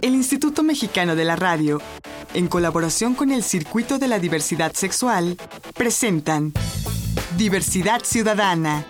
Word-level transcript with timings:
El 0.00 0.14
Instituto 0.14 0.62
Mexicano 0.62 1.16
de 1.16 1.24
la 1.24 1.36
Radio, 1.36 1.80
en 2.34 2.48
colaboración 2.48 3.14
con 3.14 3.30
el 3.30 3.42
Circuito 3.42 3.98
de 3.98 4.08
la 4.08 4.18
Diversidad 4.18 4.72
Sexual, 4.72 5.36
presentan 5.74 6.52
Diversidad 7.36 8.02
Ciudadana, 8.04 8.84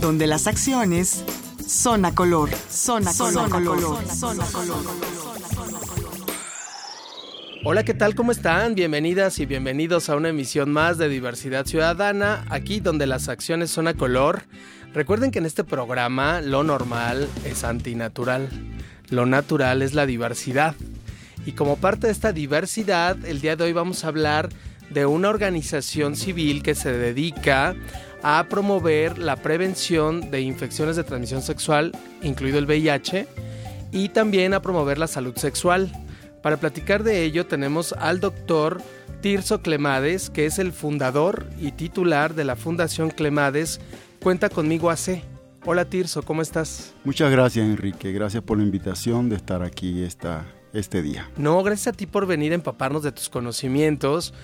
donde 0.00 0.26
las 0.26 0.46
acciones 0.46 1.24
son 1.66 2.04
a 2.04 2.14
color, 2.14 2.50
son 2.68 3.06
a 3.08 3.12
color, 3.14 3.50
color, 3.50 4.08
son 4.08 4.40
a 4.40 4.44
color. 4.46 5.12
Hola, 7.64 7.84
¿qué 7.84 7.94
tal? 7.94 8.16
¿Cómo 8.16 8.32
están? 8.32 8.74
Bienvenidas 8.74 9.38
y 9.38 9.46
bienvenidos 9.46 10.08
a 10.08 10.16
una 10.16 10.30
emisión 10.30 10.72
más 10.72 10.98
de 10.98 11.08
Diversidad 11.08 11.64
Ciudadana, 11.64 12.44
aquí 12.50 12.80
donde 12.80 13.06
las 13.06 13.28
acciones 13.28 13.70
son 13.70 13.86
a 13.86 13.94
color. 13.94 14.42
Recuerden 14.92 15.30
que 15.30 15.38
en 15.38 15.46
este 15.46 15.62
programa 15.62 16.40
lo 16.40 16.64
normal 16.64 17.28
es 17.44 17.62
antinatural, 17.62 18.48
lo 19.12 19.26
natural 19.26 19.82
es 19.82 19.94
la 19.94 20.06
diversidad. 20.06 20.74
Y 21.44 21.52
como 21.52 21.76
parte 21.76 22.06
de 22.06 22.12
esta 22.12 22.32
diversidad, 22.32 23.16
el 23.24 23.40
día 23.40 23.56
de 23.56 23.64
hoy 23.64 23.72
vamos 23.72 24.04
a 24.04 24.08
hablar 24.08 24.48
de 24.90 25.06
una 25.06 25.28
organización 25.28 26.16
civil 26.16 26.62
que 26.62 26.74
se 26.74 26.92
dedica 26.92 27.74
a 28.22 28.46
promover 28.48 29.18
la 29.18 29.36
prevención 29.36 30.30
de 30.30 30.40
infecciones 30.40 30.96
de 30.96 31.04
transmisión 31.04 31.42
sexual, 31.42 31.92
incluido 32.22 32.58
el 32.58 32.66
VIH, 32.66 33.26
y 33.90 34.08
también 34.08 34.54
a 34.54 34.62
promover 34.62 34.98
la 34.98 35.06
salud 35.06 35.36
sexual. 35.36 35.92
Para 36.42 36.56
platicar 36.56 37.02
de 37.02 37.22
ello 37.22 37.46
tenemos 37.46 37.92
al 37.92 38.20
doctor 38.20 38.80
Tirso 39.20 39.60
Clemades, 39.60 40.30
que 40.30 40.46
es 40.46 40.58
el 40.58 40.72
fundador 40.72 41.46
y 41.60 41.72
titular 41.72 42.34
de 42.34 42.44
la 42.44 42.56
Fundación 42.56 43.10
Clemades. 43.10 43.80
Cuenta 44.20 44.48
conmigo 44.48 44.90
AC. 44.90 45.22
Hola 45.64 45.84
Tirso, 45.84 46.24
¿cómo 46.24 46.42
estás? 46.42 46.92
Muchas 47.04 47.30
gracias 47.30 47.64
Enrique, 47.64 48.10
gracias 48.10 48.42
por 48.42 48.58
la 48.58 48.64
invitación 48.64 49.28
de 49.28 49.36
estar 49.36 49.62
aquí 49.62 50.02
esta, 50.02 50.44
este 50.72 51.02
día. 51.02 51.30
No, 51.36 51.62
gracias 51.62 51.94
a 51.94 51.96
ti 51.96 52.06
por 52.06 52.26
venir 52.26 52.50
a 52.50 52.56
empaparnos 52.56 53.04
de 53.04 53.12
tus 53.12 53.28
conocimientos. 53.28 54.34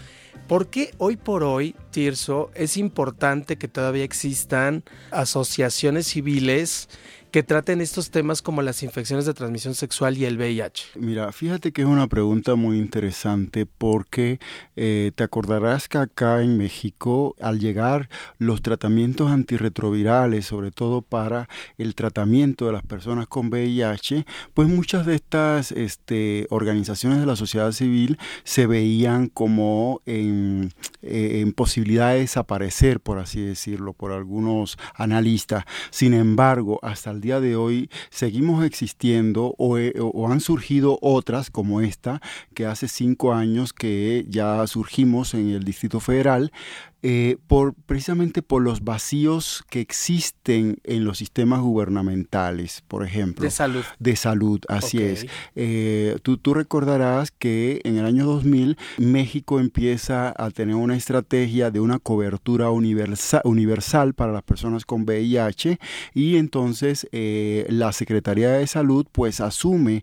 ¿Por 0.47 0.69
qué 0.69 0.95
hoy 0.99 1.17
por 1.17 1.43
hoy, 1.43 1.75
Tirso, 1.91 2.53
es 2.55 2.77
importante 2.77 3.59
que 3.59 3.67
todavía 3.67 4.05
existan 4.05 4.85
asociaciones 5.11 6.07
civiles 6.07 6.89
que 7.31 7.43
traten 7.43 7.81
estos 7.81 8.11
temas 8.11 8.43
como 8.43 8.63
las 8.63 8.83
infecciones 8.83 9.27
de 9.27 9.35
transmisión 9.35 9.75
sexual 9.75 10.17
y 10.17 10.25
el 10.25 10.37
VIH? 10.37 10.85
Mira, 10.97 11.31
fíjate 11.33 11.73
que 11.73 11.83
es 11.83 11.89
una 11.89 12.07
pregunta 12.07 12.55
muy 12.55 12.79
interesante 12.79 13.67
porque 13.67 14.41
eh, 14.77 15.13
te 15.15 15.25
acordarás 15.25 15.89
que 15.89 15.99
acá 15.99 16.43
en 16.43 16.57
México, 16.57 17.37
al 17.41 17.59
llegar 17.59 18.09
los 18.39 18.63
tratamientos 18.63 19.31
antirretrovirales, 19.31 20.47
sobre 20.47 20.71
todo 20.71 21.03
para 21.03 21.49
el 21.77 21.95
tratamiento 21.95 22.67
de 22.67 22.73
las 22.73 22.83
personas 22.83 23.27
con 23.27 23.49
VIH, 23.49 24.25
pues 24.55 24.69
muchas 24.69 25.05
de 25.05 25.15
estas 25.15 25.73
este, 25.73 26.47
organizaciones 26.51 27.21
de 27.21 27.27
la 27.27 27.37
sociedad 27.37 27.73
civil 27.73 28.19
se 28.45 28.67
veían 28.67 29.29
como 29.29 30.01
en, 30.07 30.73
eh, 31.03 31.41
en 31.43 31.53
posibilidad 31.53 32.13
de 32.13 32.21
desaparecer, 32.21 33.01
por 33.01 33.19
así 33.19 33.41
decirlo, 33.41 33.93
por 33.93 34.13
algunos 34.13 34.79
analistas. 34.95 35.65
Sin 35.91 36.15
embargo, 36.15 36.79
hasta 36.83 37.18
el 37.19 37.23
día 37.23 37.41
de 37.41 37.57
hoy 37.57 37.91
seguimos 38.11 38.65
existiendo 38.65 39.57
eh, 39.77 39.93
o, 40.01 40.31
han 40.31 40.41
surgido 40.41 41.01
otras 41.03 41.51
como 41.51 41.81
esta, 41.81 42.21
que 42.55 42.65
hace 42.65 42.87
cinco 42.87 43.35
años 43.35 43.73
que 43.73 44.25
ya 44.29 44.65
surgimos 44.69 45.35
en 45.35 45.51
el 45.51 45.65
Distrito 45.65 45.99
Federal, 45.99 46.53
eh, 47.01 47.37
por, 47.47 47.75
precisamente 47.75 48.43
por 48.43 48.61
los 48.61 48.83
vacíos 48.83 49.65
que 49.71 49.81
existen 49.81 50.79
en 50.83 51.05
los 51.05 51.19
sistemas 51.19 51.61
gubernamentales, 51.61 52.83
por 52.89 53.05
ejemplo. 53.05 53.45
De 53.45 53.53
salud. 53.53 53.85
De 54.01 54.17
salud, 54.17 54.61
así 54.69 55.01
es. 55.01 55.27
Eh, 55.55 56.19
tú, 56.23 56.39
tú 56.39 56.55
recordarás 56.55 57.31
que 57.31 57.81
en 57.85 57.99
el 57.99 58.05
año 58.05 58.27
2000 58.27 58.77
México 58.99 59.61
empieza 59.61 60.35
a 60.37 60.51
tener 60.51 60.75
una 60.75 60.97
estrategia 60.97 61.71
de 61.71 61.79
una 61.79 62.01
cobertura 62.01 62.71
universal, 62.71 63.43
universal 63.45 64.15
para 64.15 64.33
las 64.33 64.43
personas 64.43 64.85
con 64.85 65.03
VIH 65.03 65.79
y 66.15 66.37
entonces 66.37 67.07
eh, 67.13 67.65
la 67.69 67.93
Secretaría 67.93 68.51
de 68.51 68.67
Salud 68.67 69.07
pues 69.13 69.41
asume 69.41 70.03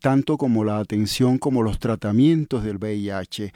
tanto 0.00 0.36
como 0.36 0.64
la 0.64 0.78
atención 0.78 1.38
como 1.38 1.62
los 1.62 1.78
tratamientos 1.78 2.62
del 2.62 2.76
VIH. 2.76 3.52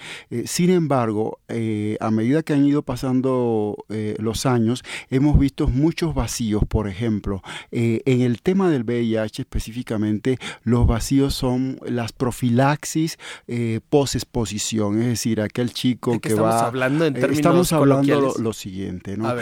sin 0.47 0.71
embargo, 0.71 1.39
a 1.49 2.11
medida 2.11 2.43
que 2.43 2.53
han 2.55 2.70
ido 2.71 2.83
pasando 2.83 3.85
eh, 3.89 4.17
los 4.19 4.47
años, 4.47 4.83
hemos 5.11 5.39
visto 5.39 5.69
muchos 5.69 6.15
vacíos, 6.15 6.63
por 6.69 6.89
ejemplo, 6.89 7.43
eh, 7.71 8.01
en 8.07 8.23
el 8.23 8.41
tema 8.41 8.71
del 8.71 8.85
VIH 8.85 9.43
específicamente, 9.43 10.39
los 10.63 10.87
vacíos 10.87 11.35
son 11.35 11.79
las 11.85 12.13
profilaxis 12.13 13.19
eh, 13.47 13.81
post-exposición, 13.91 15.01
es 15.01 15.09
decir, 15.09 15.41
aquel 15.41 15.73
chico 15.73 16.19
que 16.21 16.31
estamos 16.31 16.55
va... 16.55 16.67
hablando 16.67 17.05
en 17.05 17.15
términos 17.15 17.39
Estamos 17.39 17.73
hablando 17.73 18.35
lo, 18.39 18.53
siguiente, 18.53 19.17
¿no? 19.17 19.33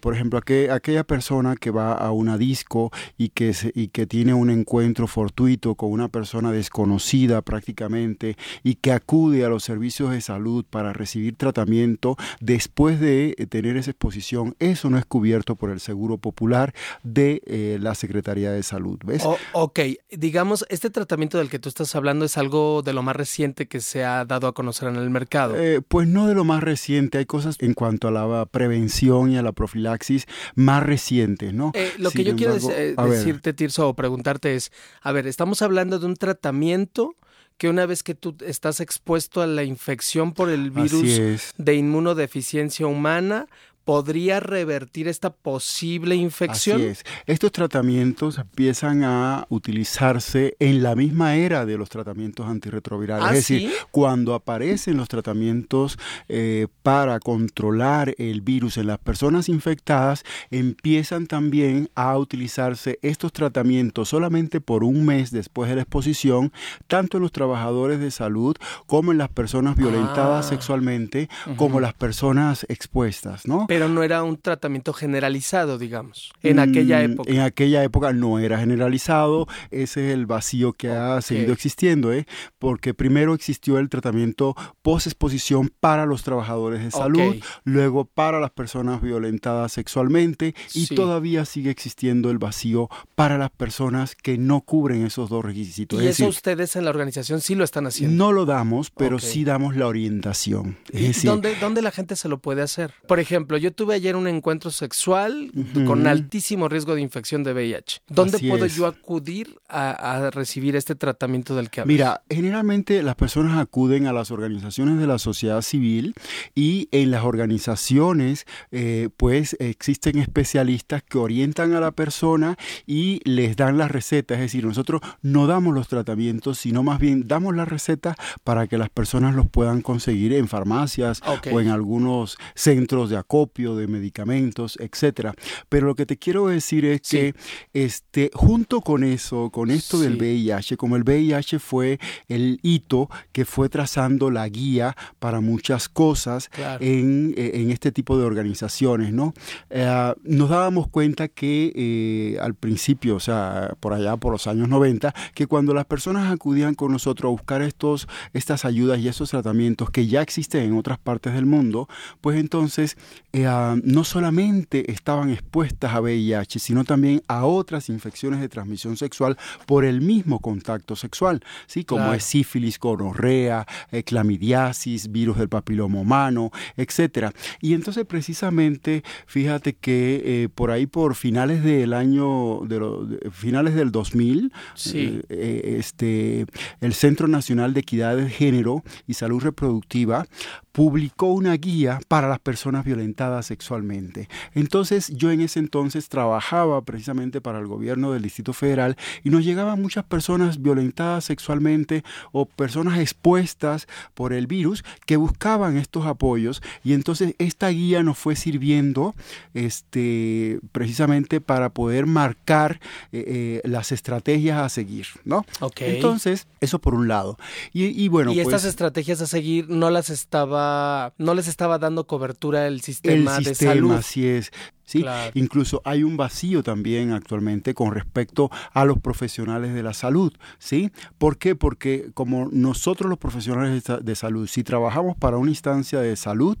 por 0.00 0.14
ejemplo, 0.14 0.38
aquella 0.38 1.04
persona 1.04 1.56
que 1.56 1.70
va 1.70 1.94
a 1.94 2.12
una 2.12 2.38
disco 2.38 2.90
y 3.16 3.30
que, 3.30 3.54
y 3.74 3.88
que 3.88 4.06
tiene 4.06 4.34
un 4.34 4.50
encuentro 4.50 5.06
fortuito 5.06 5.74
con 5.74 5.90
una 5.90 6.08
persona 6.08 6.52
desconocida 6.52 7.42
prácticamente 7.42 8.36
y 8.62 8.76
que 8.76 8.92
acude 8.92 9.44
a 9.44 9.48
los 9.48 9.64
servicios 9.64 10.10
de 10.10 10.20
salud 10.20 10.64
para 10.68 10.92
recibir 10.92 11.36
tratamiento 11.36 12.16
después 12.40 12.77
después 12.78 13.00
de 13.00 13.34
eh, 13.36 13.46
tener 13.46 13.76
esa 13.76 13.90
exposición, 13.90 14.54
eso 14.60 14.88
no 14.88 14.98
es 14.98 15.04
cubierto 15.04 15.56
por 15.56 15.70
el 15.70 15.80
Seguro 15.80 16.16
Popular 16.16 16.72
de 17.02 17.42
eh, 17.46 17.76
la 17.80 17.96
Secretaría 17.96 18.52
de 18.52 18.62
Salud. 18.62 19.00
¿Ves? 19.04 19.24
ok, 19.52 19.80
digamos, 20.12 20.64
este 20.68 20.88
tratamiento 20.88 21.38
del 21.38 21.50
que 21.50 21.58
tú 21.58 21.68
estás 21.68 21.96
hablando 21.96 22.24
es 22.24 22.38
algo 22.38 22.82
de 22.82 22.92
lo 22.92 23.02
más 23.02 23.16
reciente 23.16 23.66
que 23.66 23.80
se 23.80 24.04
ha 24.04 24.24
dado 24.24 24.46
a 24.46 24.54
conocer 24.54 24.90
en 24.90 24.94
el 24.94 25.10
mercado. 25.10 25.56
Eh, 25.56 25.80
pues 25.88 26.06
no 26.06 26.28
de 26.28 26.36
lo 26.36 26.44
más 26.44 26.62
reciente, 26.62 27.18
hay 27.18 27.26
cosas 27.26 27.56
en 27.58 27.74
cuanto 27.74 28.06
a 28.06 28.10
la 28.12 28.46
prevención 28.46 29.32
y 29.32 29.38
a 29.38 29.42
la 29.42 29.50
profilaxis 29.50 30.28
más 30.54 30.84
recientes, 30.84 31.52
¿no? 31.52 31.72
lo 31.98 32.12
que 32.12 32.22
yo 32.22 32.36
quiero 32.36 32.54
decirte, 32.54 33.54
Tirso, 33.54 33.88
o 33.88 33.94
preguntarte 33.94 34.54
es, 34.54 34.70
a 35.02 35.10
ver, 35.10 35.26
estamos 35.26 35.62
hablando 35.62 35.98
de 35.98 36.06
un 36.06 36.14
tratamiento 36.14 37.16
que 37.58 37.68
una 37.68 37.86
vez 37.86 38.02
que 38.02 38.14
tú 38.14 38.36
estás 38.46 38.80
expuesto 38.80 39.42
a 39.42 39.46
la 39.46 39.64
infección 39.64 40.32
por 40.32 40.48
el 40.48 40.70
virus 40.70 41.52
de 41.58 41.74
inmunodeficiencia 41.74 42.86
humana, 42.86 43.48
podría 43.88 44.38
revertir 44.38 45.08
esta 45.08 45.30
posible 45.30 46.14
infección. 46.14 46.76
Así 46.76 46.88
es. 46.88 47.04
Estos 47.24 47.52
tratamientos 47.52 48.36
empiezan 48.36 49.02
a 49.02 49.46
utilizarse 49.48 50.56
en 50.58 50.82
la 50.82 50.94
misma 50.94 51.36
era 51.36 51.64
de 51.64 51.78
los 51.78 51.88
tratamientos 51.88 52.46
antirretrovirales. 52.46 53.24
¿Ah, 53.24 53.28
es 53.30 53.48
decir, 53.48 53.70
cuando 53.90 54.34
aparecen 54.34 54.98
los 54.98 55.08
tratamientos 55.08 55.98
eh, 56.28 56.66
para 56.82 57.18
controlar 57.18 58.14
el 58.18 58.42
virus 58.42 58.76
en 58.76 58.88
las 58.88 58.98
personas 58.98 59.48
infectadas, 59.48 60.22
empiezan 60.50 61.26
también 61.26 61.88
a 61.94 62.18
utilizarse 62.18 62.98
estos 63.00 63.32
tratamientos 63.32 64.10
solamente 64.10 64.60
por 64.60 64.84
un 64.84 65.06
mes 65.06 65.30
después 65.30 65.70
de 65.70 65.76
la 65.76 65.82
exposición, 65.82 66.52
tanto 66.88 67.16
en 67.16 67.22
los 67.22 67.32
trabajadores 67.32 68.00
de 68.00 68.10
salud 68.10 68.54
como 68.86 69.12
en 69.12 69.18
las 69.18 69.30
personas 69.30 69.76
violentadas 69.76 70.44
Ah. 70.44 70.48
sexualmente, 70.50 71.30
como 71.56 71.80
las 71.80 71.94
personas 71.94 72.66
expuestas, 72.68 73.46
¿no? 73.46 73.64
Pero 73.66 73.77
no 73.86 74.02
era 74.02 74.22
un 74.24 74.38
tratamiento 74.38 74.94
generalizado, 74.94 75.76
digamos, 75.78 76.32
en 76.42 76.58
aquella 76.58 77.00
Mm, 77.06 77.12
época. 77.12 77.30
En 77.30 77.40
aquella 77.40 77.84
época 77.84 78.12
no 78.14 78.38
era 78.38 78.58
generalizado, 78.58 79.46
ese 79.70 80.08
es 80.08 80.14
el 80.14 80.24
vacío 80.24 80.72
que 80.72 80.88
ha 80.90 81.20
seguido 81.20 81.52
existiendo, 81.52 82.12
¿eh? 82.14 82.26
porque 82.58 82.94
primero 82.94 83.34
existió 83.34 83.78
el 83.78 83.90
tratamiento 83.90 84.56
post-exposición 84.82 85.70
para 85.80 86.06
los 86.06 86.22
trabajadores 86.22 86.82
de 86.82 86.90
salud, 86.90 87.36
luego 87.64 88.06
para 88.06 88.40
las 88.40 88.50
personas 88.52 89.02
violentadas 89.02 89.72
sexualmente 89.72 90.54
y 90.72 90.86
Sí. 90.86 90.94
todavía 90.94 91.44
sigue 91.44 91.70
existiendo 91.70 92.30
el 92.30 92.38
vacío 92.38 92.88
para 93.14 93.36
las 93.36 93.50
personas 93.50 94.14
que 94.14 94.38
no 94.38 94.62
cubren 94.62 95.04
esos 95.04 95.28
dos 95.28 95.44
requisitos. 95.44 96.00
Y 96.02 96.06
es 96.06 96.16
eso 96.16 96.24
decir, 96.24 96.36
ustedes 96.38 96.76
en 96.76 96.84
la 96.84 96.90
organización 96.90 97.42
sí 97.42 97.54
lo 97.54 97.64
están 97.64 97.86
haciendo. 97.86 98.16
no 98.16 98.32
lo 98.32 98.46
damos, 98.46 98.90
pero 98.90 99.18
sí 99.18 99.44
damos 99.44 99.76
la 99.76 99.86
orientación. 99.86 100.78
Es 100.90 101.00
¿Y 101.00 101.06
decir, 101.08 101.30
¿Dónde, 101.30 101.54
¿Dónde 101.60 101.82
la 101.82 101.90
gente 101.90 102.16
se 102.16 102.28
lo 102.28 102.38
puede 102.38 102.62
hacer? 102.62 102.94
Por 103.06 103.20
ejemplo, 103.20 103.57
yo 103.58 103.72
tuve 103.72 103.94
ayer 103.94 104.16
un 104.16 104.26
encuentro 104.26 104.70
sexual 104.70 105.50
con 105.86 106.06
altísimo 106.06 106.68
riesgo 106.68 106.94
de 106.94 107.00
infección 107.00 107.44
de 107.44 107.52
VIH. 107.52 108.02
¿Dónde 108.08 108.36
Así 108.36 108.48
puedo 108.48 108.64
es. 108.64 108.74
yo 108.74 108.86
acudir 108.86 109.58
a, 109.68 109.90
a 109.90 110.30
recibir 110.30 110.76
este 110.76 110.94
tratamiento 110.94 111.54
del 111.54 111.70
que 111.70 111.80
hablas? 111.80 111.92
Mira, 111.92 112.22
generalmente 112.30 113.02
las 113.02 113.14
personas 113.14 113.58
acuden 113.58 114.06
a 114.06 114.12
las 114.12 114.30
organizaciones 114.30 114.98
de 114.98 115.06
la 115.06 115.18
sociedad 115.18 115.62
civil 115.62 116.14
y 116.54 116.88
en 116.92 117.10
las 117.10 117.24
organizaciones 117.24 118.46
eh, 118.70 119.08
pues 119.16 119.56
existen 119.60 120.18
especialistas 120.18 121.02
que 121.02 121.18
orientan 121.18 121.74
a 121.74 121.80
la 121.80 121.92
persona 121.92 122.56
y 122.86 123.20
les 123.24 123.56
dan 123.56 123.78
las 123.78 123.90
recetas, 123.90 124.36
es 124.36 124.42
decir, 124.42 124.64
nosotros 124.64 125.00
no 125.22 125.46
damos 125.46 125.74
los 125.74 125.88
tratamientos, 125.88 126.58
sino 126.58 126.82
más 126.82 126.98
bien 126.98 127.26
damos 127.26 127.54
las 127.56 127.68
recetas 127.68 128.16
para 128.44 128.66
que 128.66 128.78
las 128.78 128.90
personas 128.90 129.34
los 129.34 129.48
puedan 129.48 129.82
conseguir 129.82 130.32
en 130.32 130.48
farmacias 130.48 131.20
o 131.52 131.60
en 131.60 131.68
algunos 131.68 132.38
centros 132.54 133.10
de 133.10 133.16
acopio 133.16 133.47
de 133.48 133.86
medicamentos, 133.86 134.78
etcétera. 134.80 135.34
Pero 135.68 135.86
lo 135.86 135.94
que 135.94 136.06
te 136.06 136.16
quiero 136.16 136.46
decir 136.46 136.84
es 136.84 137.02
que 137.02 137.34
este, 137.72 138.30
junto 138.32 138.80
con 138.80 139.02
eso, 139.02 139.50
con 139.50 139.70
esto 139.70 139.98
del 139.98 140.16
VIH, 140.16 140.76
como 140.76 140.96
el 140.96 141.02
VIH 141.02 141.58
fue 141.58 141.98
el 142.28 142.60
hito 142.62 143.08
que 143.32 143.44
fue 143.44 143.68
trazando 143.68 144.30
la 144.30 144.48
guía 144.48 144.96
para 145.18 145.40
muchas 145.40 145.88
cosas 145.88 146.50
en, 146.80 147.34
eh, 147.36 147.52
en, 147.54 147.70
este 147.70 147.92
tipo 147.92 148.16
de 148.16 148.24
organizaciones, 148.24 149.12
¿no? 149.12 149.34
Eh, 149.70 150.14
nos 150.22 150.50
dábamos 150.50 150.88
cuenta 150.88 151.28
que 151.28 151.72
eh, 151.74 152.38
al 152.40 152.54
principio, 152.54 153.16
o 153.16 153.20
sea, 153.20 153.74
por 153.80 153.92
allá 153.92 154.16
por 154.16 154.32
los 154.32 154.46
años 154.46 154.68
90, 154.68 155.14
que 155.34 155.46
cuando 155.46 155.74
las 155.74 155.86
personas 155.86 156.32
acudían 156.32 156.74
con 156.74 156.92
nosotros 156.92 157.28
a 157.28 157.32
buscar 157.32 157.62
estos, 157.62 158.08
estas 158.32 158.64
ayudas 158.64 159.00
y 159.00 159.08
estos 159.08 159.30
tratamientos 159.30 159.90
que 159.90 160.06
ya 160.06 160.22
existen 160.22 160.62
en 160.62 160.76
otras 160.76 160.98
partes 160.98 161.34
del 161.34 161.46
mundo, 161.46 161.88
pues 162.20 162.38
entonces 162.38 162.96
ah, 163.46 163.76
no 163.82 164.04
solamente 164.04 164.90
estaban 164.90 165.30
expuestas 165.30 165.94
a 165.94 166.00
VIH, 166.00 166.58
sino 166.58 166.84
también 166.84 167.22
a 167.28 167.44
otras 167.44 167.88
infecciones 167.88 168.40
de 168.40 168.48
transmisión 168.48 168.96
sexual 168.96 169.36
por 169.66 169.84
el 169.84 170.00
mismo 170.00 170.40
contacto 170.40 170.96
sexual, 170.96 171.42
¿sí? 171.66 171.84
como 171.84 172.12
es 172.14 172.24
sífilis, 172.24 172.78
gonorrea, 172.78 173.66
eh, 173.90 174.02
clamidiasis, 174.02 175.10
virus 175.10 175.38
del 175.38 175.48
papiloma 175.48 176.00
humano, 176.00 176.50
etcétera. 176.76 177.32
Y 177.60 177.74
entonces 177.74 178.04
precisamente, 178.06 179.02
fíjate 179.26 179.74
que 179.74 180.22
eh, 180.24 180.48
por 180.48 180.70
ahí 180.70 180.86
por 180.86 181.14
finales 181.14 181.62
del 181.62 181.92
año, 181.92 182.60
de, 182.66 183.30
finales 183.30 183.74
del 183.74 183.92
2000, 183.92 184.52
eh, 184.94 185.76
este, 185.78 186.46
el 186.80 186.94
Centro 186.94 187.28
Nacional 187.28 187.74
de 187.74 187.80
Equidad 187.80 188.16
de 188.16 188.30
Género 188.30 188.82
y 189.06 189.14
Salud 189.14 189.42
Reproductiva 189.42 190.26
publicó 190.72 191.32
una 191.32 191.54
guía 191.54 191.98
para 192.06 192.28
las 192.28 192.38
personas 192.38 192.84
violentadas 192.84 193.08
sexualmente. 193.42 194.28
Entonces 194.54 195.08
yo 195.14 195.30
en 195.30 195.40
ese 195.40 195.58
entonces 195.58 196.08
trabajaba 196.08 196.82
precisamente 196.82 197.40
para 197.40 197.58
el 197.58 197.66
gobierno 197.66 198.12
del 198.12 198.22
Distrito 198.22 198.52
Federal 198.52 198.96
y 199.24 199.30
nos 199.30 199.44
llegaban 199.44 199.80
muchas 199.80 200.04
personas 200.04 200.62
violentadas 200.62 201.24
sexualmente 201.24 202.04
o 202.32 202.46
personas 202.46 202.98
expuestas 202.98 203.86
por 204.14 204.32
el 204.32 204.46
virus 204.46 204.84
que 205.06 205.16
buscaban 205.16 205.76
estos 205.76 206.06
apoyos 206.06 206.62
y 206.84 206.92
entonces 206.92 207.34
esta 207.38 207.68
guía 207.68 208.02
nos 208.02 208.18
fue 208.18 208.36
sirviendo 208.36 209.14
este, 209.54 210.60
precisamente 210.72 211.40
para 211.40 211.70
poder 211.70 212.06
marcar 212.06 212.80
eh, 213.12 213.24
eh, 213.26 213.68
las 213.68 213.92
estrategias 213.92 214.58
a 214.58 214.68
seguir, 214.68 215.06
¿no? 215.24 215.44
Entonces, 215.78 216.46
eso 216.60 216.78
por 216.78 216.94
un 216.94 217.08
lado. 217.08 217.38
Y, 217.72 218.08
bueno, 218.08 218.32
y 218.32 218.40
estas 218.40 218.62
pues 218.62 218.64
estrategias 218.64 219.20
a 219.20 219.26
seguir 219.26 219.68
no 219.68 219.90
las 219.90 220.10
estaba 220.10 221.12
no 221.18 221.34
les 221.34 221.48
estaba 221.48 221.78
dando 221.78 222.06
cobertura 222.06 222.66
el 222.66 222.80
sistema, 222.80 223.17
el 223.26 223.28
sistema 223.44 223.50
de 223.50 223.54
salud. 223.54 223.92
Así 223.94 224.28
es. 224.28 224.50
¿Sí? 224.88 225.04
Incluso 225.34 225.82
hay 225.84 226.02
un 226.02 226.16
vacío 226.16 226.62
también 226.62 227.12
actualmente 227.12 227.74
con 227.74 227.92
respecto 227.92 228.50
a 228.72 228.86
los 228.86 228.98
profesionales 228.98 229.74
de 229.74 229.82
la 229.82 229.92
salud, 229.92 230.32
¿sí? 230.58 230.90
¿Por 231.18 231.36
qué? 231.36 231.54
Porque 231.54 232.10
como 232.14 232.48
nosotros 232.50 233.10
los 233.10 233.18
profesionales 233.18 233.84
de 234.00 234.14
salud, 234.14 234.48
si 234.48 234.64
trabajamos 234.64 235.14
para 235.14 235.36
una 235.36 235.50
instancia 235.50 236.00
de 236.00 236.16
salud, 236.16 236.56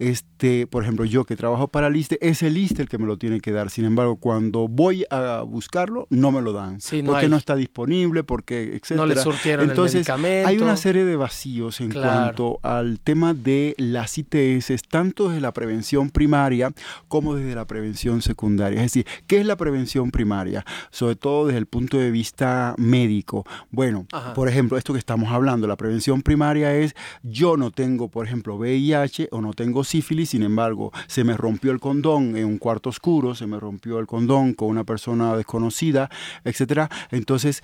este, 0.00 0.66
por 0.66 0.82
ejemplo, 0.82 1.04
yo 1.04 1.24
que 1.24 1.36
trabajo 1.36 1.68
para 1.68 1.86
el 1.86 1.94
ISTE, 1.94 2.18
es 2.20 2.42
el 2.42 2.58
ISTE 2.58 2.82
el 2.82 2.88
que 2.88 2.98
me 2.98 3.06
lo 3.06 3.16
tiene 3.16 3.40
que 3.40 3.52
dar. 3.52 3.70
Sin 3.70 3.84
embargo, 3.84 4.16
cuando 4.16 4.66
voy 4.66 5.04
a 5.10 5.42
buscarlo, 5.42 6.08
no 6.10 6.32
me 6.32 6.42
lo 6.42 6.52
dan. 6.52 6.78
porque 7.06 7.28
no 7.28 7.36
está 7.36 7.54
disponible, 7.54 8.24
porque, 8.24 8.74
etcétera. 8.74 8.96
No 8.96 9.06
le 9.06 9.16
surtieron 9.16 9.70
Entonces, 9.70 10.08
el 10.08 10.24
hay 10.24 10.58
una 10.58 10.76
serie 10.76 11.04
de 11.04 11.14
vacíos 11.14 11.80
en 11.80 11.92
cuanto 11.92 12.58
al 12.64 12.98
tema 12.98 13.34
de 13.34 13.76
las 13.78 14.18
ITS, 14.18 14.82
tanto 14.88 15.28
desde 15.28 15.40
la 15.40 15.52
prevención 15.52 16.10
primaria 16.10 16.72
como 17.06 17.36
desde 17.36 17.54
la 17.54 17.67
prevención 17.68 18.20
secundaria. 18.22 18.78
Es 18.78 18.92
decir, 18.92 19.06
¿qué 19.28 19.38
es 19.38 19.46
la 19.46 19.54
prevención 19.56 20.10
primaria? 20.10 20.64
Sobre 20.90 21.14
todo 21.14 21.46
desde 21.46 21.58
el 21.58 21.66
punto 21.66 21.98
de 21.98 22.10
vista 22.10 22.74
médico. 22.78 23.46
Bueno, 23.70 24.06
por 24.34 24.48
ejemplo, 24.48 24.76
esto 24.76 24.92
que 24.92 24.98
estamos 24.98 25.30
hablando, 25.30 25.68
la 25.68 25.76
prevención 25.76 26.22
primaria 26.22 26.74
es 26.74 26.96
yo 27.22 27.56
no 27.56 27.70
tengo, 27.70 28.08
por 28.08 28.26
ejemplo, 28.26 28.56
VIH 28.56 29.28
o 29.30 29.40
no 29.40 29.52
tengo 29.52 29.84
sífilis, 29.84 30.30
sin 30.30 30.42
embargo, 30.42 30.90
se 31.06 31.22
me 31.22 31.36
rompió 31.36 31.70
el 31.70 31.78
condón 31.78 32.36
en 32.36 32.46
un 32.46 32.58
cuarto 32.58 32.88
oscuro, 32.88 33.36
se 33.36 33.46
me 33.46 33.60
rompió 33.60 34.00
el 34.00 34.08
condón 34.08 34.54
con 34.54 34.68
una 34.68 34.82
persona 34.82 35.36
desconocida, 35.36 36.10
etcétera. 36.44 36.90
Entonces, 37.10 37.62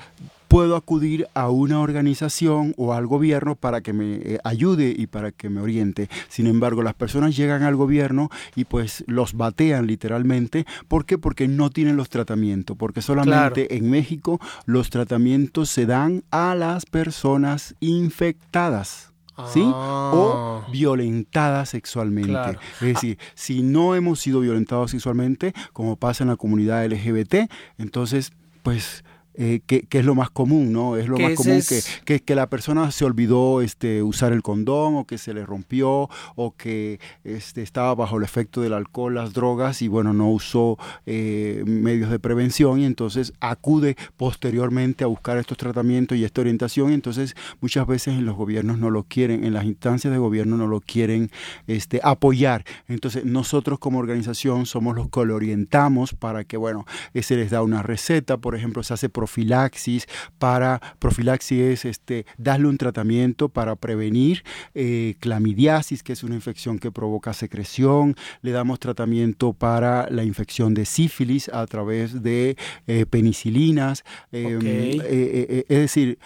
puedo 0.54 0.76
acudir 0.76 1.26
a 1.34 1.50
una 1.50 1.80
organización 1.80 2.74
o 2.76 2.92
al 2.92 3.08
gobierno 3.08 3.56
para 3.56 3.80
que 3.80 3.92
me 3.92 4.14
eh, 4.14 4.38
ayude 4.44 4.94
y 4.96 5.08
para 5.08 5.32
que 5.32 5.50
me 5.50 5.60
oriente. 5.60 6.08
Sin 6.28 6.46
embargo, 6.46 6.84
las 6.84 6.94
personas 6.94 7.36
llegan 7.36 7.64
al 7.64 7.74
gobierno 7.74 8.30
y 8.54 8.64
pues 8.64 9.02
los 9.08 9.34
batean 9.34 9.88
literalmente. 9.88 10.64
¿Por 10.86 11.06
qué? 11.06 11.18
Porque 11.18 11.48
no 11.48 11.70
tienen 11.70 11.96
los 11.96 12.08
tratamientos, 12.08 12.76
porque 12.76 13.02
solamente 13.02 13.76
en 13.76 13.90
México 13.90 14.38
los 14.64 14.90
tratamientos 14.90 15.70
se 15.70 15.86
dan 15.86 16.22
a 16.30 16.54
las 16.54 16.86
personas 16.86 17.74
infectadas. 17.80 19.12
¿sí? 19.52 19.62
O 19.64 20.62
ah. 20.62 20.70
violentadas 20.70 21.70
sexualmente. 21.70 22.60
Es 22.80 22.94
decir, 22.94 23.18
si 23.34 23.64
no 23.64 23.96
hemos 23.96 24.20
sido 24.20 24.38
violentados 24.38 24.92
sexualmente, 24.92 25.52
como 25.72 25.96
pasa 25.96 26.22
en 26.22 26.30
la 26.30 26.36
comunidad 26.36 26.86
LGBT, 26.86 27.50
entonces, 27.76 28.30
pues 28.62 29.02
eh, 29.36 29.60
que, 29.66 29.86
es 29.90 30.04
lo 30.04 30.14
más 30.14 30.31
común, 30.31 30.72
¿no? 30.72 30.96
Es 30.96 31.08
lo 31.08 31.19
más 31.19 31.34
común 31.34 31.60
que, 32.04 32.20
que, 32.20 32.34
la 32.34 32.48
persona 32.48 32.90
se 32.90 33.04
olvidó 33.04 33.62
este, 33.62 34.02
usar 34.02 34.32
el 34.32 34.42
condón 34.42 34.94
o 34.94 35.06
que 35.06 35.19
se 35.19 35.34
le 35.34 35.44
rompió 35.44 36.08
o 36.36 36.54
que 36.56 37.00
este, 37.25 37.62
estaba 37.62 37.94
bajo 37.94 38.19
el 38.19 38.25
efecto 38.25 38.60
del 38.60 38.72
alcohol, 38.75 39.14
las 39.14 39.32
drogas 39.32 39.82
y 39.82 39.88
bueno, 39.88 40.12
no 40.12 40.31
usó 40.31 40.78
eh, 41.06 41.64
medios 41.66 42.10
de 42.10 42.19
prevención 42.19 42.81
y 42.81 42.84
entonces 42.84 43.32
acude 43.40 43.96
posteriormente 44.16 45.04
a 45.04 45.08
buscar 45.08 45.38
estos 45.38 45.58
tratamientos 45.58 46.16
y 46.16 46.25
esta 46.25 46.40
orientación 46.40 46.90
y 46.90 46.94
entonces 46.94 47.34
muchas 47.60 47.87
veces 47.87 48.14
en 48.14 48.26
los 48.26 48.37
gobiernos 48.37 48.78
no 48.78 48.90
lo 48.90 49.02
quieren, 49.02 49.44
en 49.44 49.52
las 49.52 49.64
instancias 49.64 50.12
de 50.12 50.19
gobierno 50.19 50.56
no 50.56 50.66
lo 50.66 50.80
quieren 50.80 51.30
este, 51.66 52.00
apoyar. 52.04 52.64
Entonces 52.88 53.25
nosotros 53.25 53.78
como 53.78 53.98
organización 53.98 54.66
somos 54.66 54.94
los 54.94 55.08
que 55.08 55.25
lo 55.25 55.34
orientamos 55.34 56.14
para 56.14 56.44
que, 56.44 56.56
bueno, 56.56 56.87
se 57.20 57.37
les 57.37 57.50
da 57.50 57.62
una 57.62 57.82
receta, 57.82 58.37
por 58.37 58.54
ejemplo, 58.54 58.82
se 58.82 58.94
hace 58.94 59.08
profilaxis, 59.25 60.06
para 60.38 60.81
profilaxis 60.99 61.61
es 61.61 61.85
este, 61.87 62.26
darle 62.37 62.69
un 62.69 62.76
tratamiento 62.76 63.49
para 63.49 63.75
prevenir 63.75 64.44
eh, 64.75 65.15
clamidiasis, 65.21 66.03
que 66.03 66.12
es 66.12 66.23
una 66.23 66.35
infección 66.35 66.79
que 66.79 66.93
provoca 66.93 67.32
secreción, 67.32 68.17
le 68.43 68.53
damos 68.53 68.81
tratamiento 68.81 69.55
para 69.55 70.11
la 70.11 70.25
infección 70.25 70.75
de 70.75 70.85
sífilis 70.85 71.49
a 71.49 71.67
través 71.67 72.23
de 72.23 72.56
eh, 72.87 73.06
penicilinas, 73.06 74.05
em, 74.31 74.61
eh, 74.62 75.65
es 75.69 75.79
decir, 75.79 76.19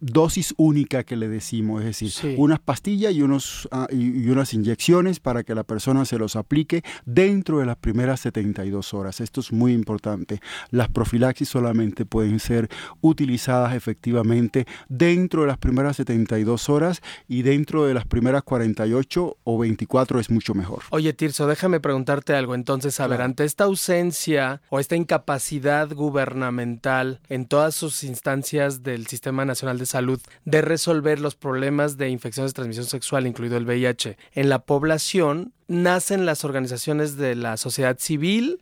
dosis 0.00 0.52
única 0.56 1.04
que 1.04 1.16
le 1.16 1.28
decimos, 1.28 1.84
es 1.84 2.00
decir, 2.00 2.34
unas 2.36 2.58
pastillas 2.58 3.14
y, 3.14 3.22
unos, 3.22 3.68
ah, 3.70 3.86
y, 3.90 4.28
unas 4.28 4.52
inyecciones 4.54 5.20
para 5.20 5.44
que 5.44 5.54
la 5.54 5.62
persona 5.62 6.04
se 6.04 6.18
los 6.18 6.34
aplique 6.34 6.82
dentro 7.06 7.60
de 7.60 7.66
las 7.66 7.76
primeras 7.76 8.20
72 8.20 8.92
horas. 8.94 9.20
Esto 9.20 9.40
es 9.40 9.52
muy 9.52 9.72
importante. 9.72 10.40
Las 10.70 10.88
profilaxis 10.88 11.48
solamente 11.48 12.04
pueden 12.04 12.39
ser 12.40 12.68
utilizadas 13.00 13.74
efectivamente 13.74 14.66
dentro 14.88 15.42
de 15.42 15.48
las 15.48 15.58
primeras 15.58 15.96
72 15.96 16.68
horas 16.68 17.02
y 17.28 17.42
dentro 17.42 17.86
de 17.86 17.94
las 17.94 18.06
primeras 18.06 18.42
48 18.42 19.36
o 19.44 19.58
24 19.58 20.20
es 20.20 20.30
mucho 20.30 20.54
mejor. 20.54 20.82
Oye, 20.90 21.12
Tirso, 21.12 21.46
déjame 21.46 21.80
preguntarte 21.80 22.34
algo. 22.34 22.54
Entonces, 22.54 22.98
a 23.00 23.06
ver, 23.06 23.22
ante 23.22 23.44
esta 23.44 23.64
ausencia 23.64 24.60
o 24.68 24.80
esta 24.80 24.96
incapacidad 24.96 25.92
gubernamental 25.92 27.20
en 27.28 27.46
todas 27.46 27.74
sus 27.74 28.04
instancias 28.04 28.82
del 28.82 29.06
Sistema 29.06 29.44
Nacional 29.44 29.78
de 29.78 29.86
Salud 29.86 30.20
de 30.44 30.62
resolver 30.62 31.20
los 31.20 31.34
problemas 31.34 31.96
de 31.96 32.08
infecciones 32.08 32.52
de 32.52 32.56
transmisión 32.56 32.86
sexual, 32.86 33.26
incluido 33.26 33.56
el 33.56 33.64
VIH, 33.64 34.16
en 34.32 34.48
la 34.48 34.60
población, 34.60 35.52
nacen 35.68 36.26
las 36.26 36.44
organizaciones 36.44 37.16
de 37.16 37.36
la 37.36 37.56
sociedad 37.56 37.96
civil 37.98 38.60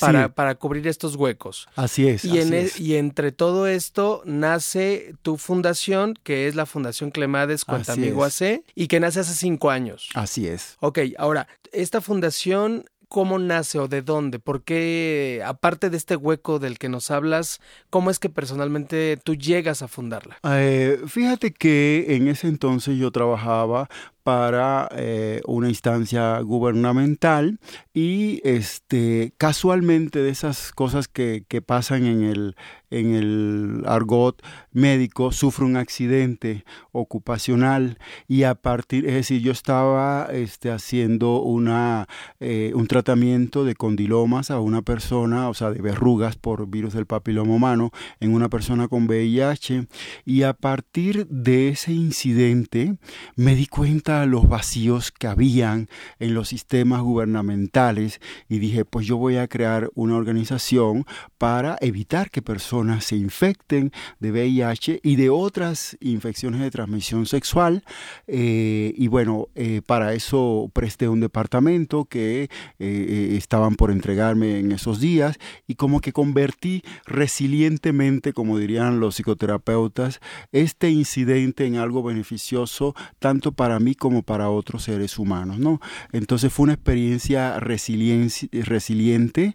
para, 0.00 0.28
para, 0.30 0.54
cubrir 0.54 0.86
estos 0.86 1.16
huecos. 1.16 1.68
Así 1.76 2.08
es. 2.08 2.24
Y, 2.24 2.38
y 2.78 2.96
entre 2.96 3.32
todo 3.32 3.66
esto 3.66 4.22
nace 4.24 5.14
tu 5.22 5.36
fundación, 5.36 6.14
que 6.22 6.46
es 6.46 6.54
la 6.54 6.66
Fundación 6.66 7.10
Clemades 7.10 7.64
Cuentamigo 7.64 8.24
AC, 8.24 8.62
y 8.74 8.86
que 8.88 9.00
nace 9.00 9.20
hace 9.20 9.34
cinco 9.34 9.70
años. 9.70 10.08
Así 10.14 10.46
es. 10.46 10.76
Ok, 10.80 11.00
ahora, 11.18 11.48
esta 11.72 12.00
fundación 12.00 12.84
¿Cómo 13.08 13.38
nace 13.38 13.78
o 13.78 13.88
de 13.88 14.02
dónde? 14.02 14.38
¿Por 14.38 14.62
qué, 14.64 15.42
aparte 15.44 15.88
de 15.88 15.96
este 15.96 16.14
hueco 16.14 16.58
del 16.58 16.78
que 16.78 16.90
nos 16.90 17.10
hablas, 17.10 17.58
cómo 17.88 18.10
es 18.10 18.18
que 18.18 18.28
personalmente 18.28 19.18
tú 19.24 19.34
llegas 19.34 19.80
a 19.80 19.88
fundarla? 19.88 20.38
Eh, 20.44 21.00
fíjate 21.06 21.54
que 21.54 22.04
en 22.10 22.28
ese 22.28 22.48
entonces 22.48 22.98
yo 22.98 23.10
trabajaba 23.10 23.88
para 24.28 24.90
eh, 24.92 25.40
una 25.46 25.70
instancia 25.70 26.38
gubernamental 26.40 27.58
y 27.94 28.42
este, 28.44 29.32
casualmente 29.38 30.18
de 30.18 30.28
esas 30.28 30.70
cosas 30.72 31.08
que, 31.08 31.46
que 31.48 31.62
pasan 31.62 32.04
en 32.04 32.22
el, 32.24 32.54
en 32.90 33.14
el 33.14 33.82
argot 33.86 34.42
médico, 34.70 35.32
sufre 35.32 35.64
un 35.64 35.76
accidente 35.76 36.64
ocupacional 36.92 37.98
y 38.26 38.42
a 38.42 38.54
partir, 38.54 39.06
es 39.06 39.14
decir, 39.14 39.40
yo 39.40 39.50
estaba 39.50 40.28
este, 40.30 40.70
haciendo 40.70 41.40
una, 41.40 42.06
eh, 42.38 42.72
un 42.74 42.86
tratamiento 42.86 43.64
de 43.64 43.74
condilomas 43.74 44.50
a 44.50 44.60
una 44.60 44.82
persona, 44.82 45.48
o 45.48 45.54
sea, 45.54 45.70
de 45.70 45.80
verrugas 45.80 46.36
por 46.36 46.68
virus 46.68 46.92
del 46.92 47.06
papiloma 47.06 47.54
humano 47.54 47.92
en 48.20 48.34
una 48.34 48.48
persona 48.48 48.88
con 48.88 49.06
VIH 49.06 49.88
y 50.24 50.42
a 50.42 50.52
partir 50.52 51.26
de 51.28 51.70
ese 51.70 51.92
incidente 51.92 52.98
me 53.36 53.54
di 53.54 53.66
cuenta 53.66 54.17
los 54.26 54.48
vacíos 54.48 55.12
que 55.12 55.26
habían 55.26 55.88
en 56.18 56.34
los 56.34 56.48
sistemas 56.48 57.02
gubernamentales 57.02 58.20
y 58.48 58.58
dije, 58.58 58.84
pues 58.84 59.06
yo 59.06 59.16
voy 59.16 59.36
a 59.36 59.48
crear 59.48 59.90
una 59.94 60.16
organización 60.16 61.04
para 61.38 61.76
evitar 61.80 62.30
que 62.30 62.42
personas 62.42 63.04
se 63.04 63.16
infecten 63.16 63.92
de 64.20 64.32
VIH 64.32 65.00
y 65.02 65.16
de 65.16 65.30
otras 65.30 65.96
infecciones 66.00 66.60
de 66.60 66.70
transmisión 66.70 67.26
sexual. 67.26 67.84
Eh, 68.26 68.94
y 68.96 69.08
bueno, 69.08 69.48
eh, 69.54 69.82
para 69.84 70.14
eso 70.14 70.70
presté 70.72 71.08
un 71.08 71.20
departamento 71.20 72.04
que 72.04 72.48
eh, 72.78 73.34
estaban 73.36 73.76
por 73.76 73.90
entregarme 73.90 74.58
en 74.58 74.72
esos 74.72 75.00
días 75.00 75.38
y 75.66 75.74
como 75.74 76.00
que 76.00 76.12
convertí 76.12 76.82
resilientemente, 77.06 78.32
como 78.32 78.58
dirían 78.58 79.00
los 79.00 79.16
psicoterapeutas, 79.16 80.20
este 80.52 80.90
incidente 80.90 81.66
en 81.66 81.76
algo 81.76 82.02
beneficioso 82.02 82.94
tanto 83.18 83.52
para 83.52 83.78
mí 83.80 83.94
como 83.98 84.22
para 84.22 84.50
otros 84.50 84.84
seres 84.84 85.18
humanos. 85.18 85.58
¿no? 85.58 85.80
Entonces 86.12 86.52
fue 86.52 86.64
una 86.64 86.74
experiencia 86.74 87.58
resiliente 87.60 89.54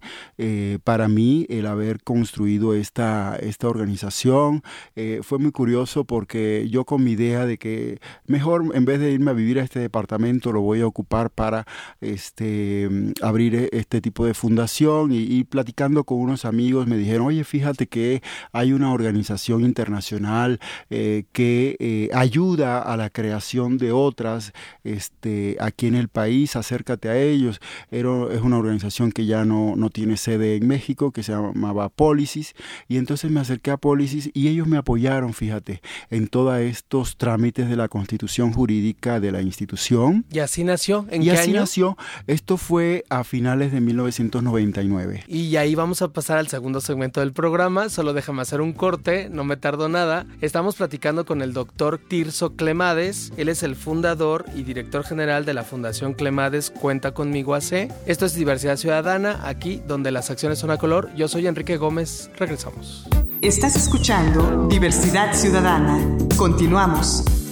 para 0.83 1.07
mí 1.07 1.45
el 1.49 1.65
haber 1.65 2.03
construido 2.03 2.73
esta 2.73 3.23
esta, 3.41 3.67
organización. 3.67 4.63
Eh, 4.95 5.21
fue 5.23 5.39
muy 5.39 5.51
curioso 5.51 6.03
porque 6.03 6.67
yo 6.69 6.85
con 6.85 7.03
mi 7.03 7.11
idea 7.11 7.45
de 7.45 7.57
que 7.57 7.99
mejor 8.25 8.71
en 8.73 8.85
vez 8.85 8.99
de 8.99 9.11
irme 9.11 9.31
a 9.31 9.33
vivir 9.33 9.59
a 9.59 9.63
este 9.63 9.79
departamento 9.79 10.51
lo 10.51 10.61
voy 10.61 10.81
a 10.81 10.87
ocupar 10.87 11.29
para 11.29 11.65
este, 12.01 12.89
abrir 13.21 13.69
este 13.71 14.01
tipo 14.01 14.25
de 14.25 14.33
fundación 14.33 15.11
y, 15.11 15.43
platicando 15.43 16.03
con 16.03 16.19
unos 16.19 16.45
amigos 16.45 16.87
me 16.87 16.97
dijeron, 16.97 17.27
oye, 17.27 17.43
fíjate 17.43 17.87
que 17.87 18.21
hay 18.51 18.73
una 18.73 18.91
organización 18.93 19.63
internacional 19.63 20.59
eh, 20.89 21.25
que 21.31 21.75
eh, 21.79 22.09
ayuda 22.13 22.81
a 22.81 22.97
la 22.97 23.09
creación 23.09 23.77
de 23.77 23.91
otras 23.91 24.32
este, 24.83 25.57
aquí 25.59 25.87
en 25.87 25.95
el 25.95 26.09
país, 26.09 26.55
acércate 26.55 27.09
a 27.09 27.17
ellos. 27.17 27.59
Era, 27.91 28.09
es 28.31 28.41
una 28.41 28.57
organización 28.57 29.11
que 29.11 29.25
ya 29.25 29.45
no, 29.45 29.75
no 29.75 29.89
tiene 29.89 30.17
sede 30.17 30.55
en 30.55 30.67
México, 30.67 31.11
que 31.11 31.23
se 31.23 31.31
llamaba 31.31 31.89
Policies, 31.89 32.53
y 32.87 32.97
entonces 32.97 33.31
me 33.31 33.39
acerqué 33.39 33.71
a 33.71 33.77
Policis 33.77 34.29
y 34.33 34.47
ellos 34.47 34.67
me 34.67 34.77
apoyaron, 34.77 35.33
fíjate, 35.33 35.81
en 36.09 36.27
todos 36.27 36.57
estos 36.59 37.17
trámites 37.17 37.69
de 37.69 37.75
la 37.75 37.87
constitución 37.87 38.53
jurídica 38.53 39.19
de 39.19 39.31
la 39.31 39.41
institución. 39.41 40.25
¿Y 40.31 40.39
así 40.39 40.63
nació? 40.63 41.05
¿En 41.09 41.23
y 41.23 41.29
así 41.29 41.51
nació. 41.51 41.97
Esto 42.27 42.57
fue 42.57 43.05
a 43.09 43.23
finales 43.23 43.71
de 43.71 43.81
1999. 43.81 45.23
Y 45.27 45.55
ahí 45.55 45.75
vamos 45.75 46.01
a 46.01 46.09
pasar 46.09 46.37
al 46.37 46.47
segundo 46.47 46.81
segmento 46.81 47.19
del 47.19 47.33
programa. 47.33 47.89
Solo 47.89 48.13
déjame 48.13 48.41
hacer 48.41 48.61
un 48.61 48.73
corte, 48.73 49.29
no 49.29 49.43
me 49.43 49.57
tardo 49.57 49.89
nada. 49.89 50.25
Estamos 50.41 50.75
platicando 50.75 51.25
con 51.25 51.41
el 51.41 51.53
doctor 51.53 51.99
Tirso 51.99 52.55
Clemades. 52.55 53.31
Él 53.37 53.49
es 53.49 53.63
el 53.63 53.75
y 54.55 54.63
director 54.63 55.03
general 55.03 55.43
de 55.43 55.53
la 55.53 55.63
Fundación 55.63 56.13
Clemades 56.13 56.71
Cuenta 56.71 57.13
conmigo 57.13 57.55
AC. 57.55 57.91
Esto 58.05 58.25
es 58.25 58.35
Diversidad 58.35 58.77
Ciudadana, 58.77 59.41
aquí 59.43 59.81
donde 59.85 60.11
las 60.11 60.29
acciones 60.29 60.59
son 60.59 60.71
a 60.71 60.77
color. 60.77 61.09
Yo 61.15 61.27
soy 61.27 61.47
Enrique 61.47 61.77
Gómez. 61.77 62.29
Regresamos. 62.37 63.05
Estás 63.41 63.75
escuchando 63.75 64.67
Diversidad 64.69 65.33
Ciudadana. 65.33 65.99
Continuamos. 66.37 67.42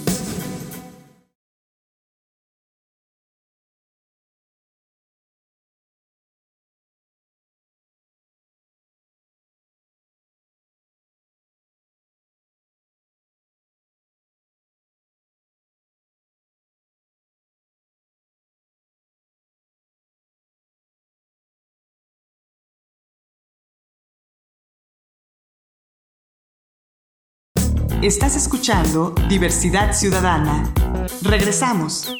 Estás 28.02 28.34
escuchando 28.34 29.14
Diversidad 29.28 29.92
Ciudadana. 29.92 30.74
Regresamos. 31.22 32.12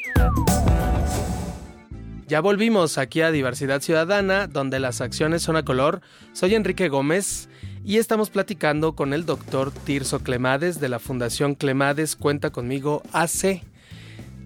Ya 2.28 2.40
volvimos 2.40 2.98
aquí 2.98 3.20
a 3.20 3.32
Diversidad 3.32 3.80
Ciudadana, 3.80 4.46
donde 4.46 4.78
las 4.78 5.00
acciones 5.00 5.42
son 5.42 5.56
a 5.56 5.64
color. 5.64 6.00
Soy 6.34 6.54
Enrique 6.54 6.88
Gómez 6.88 7.48
y 7.84 7.98
estamos 7.98 8.30
platicando 8.30 8.94
con 8.94 9.12
el 9.12 9.26
doctor 9.26 9.72
Tirso 9.72 10.20
Clemades 10.20 10.78
de 10.78 10.88
la 10.88 11.00
Fundación 11.00 11.56
Clemades 11.56 12.14
Cuenta 12.14 12.50
conmigo 12.50 13.02
AC. 13.12 13.64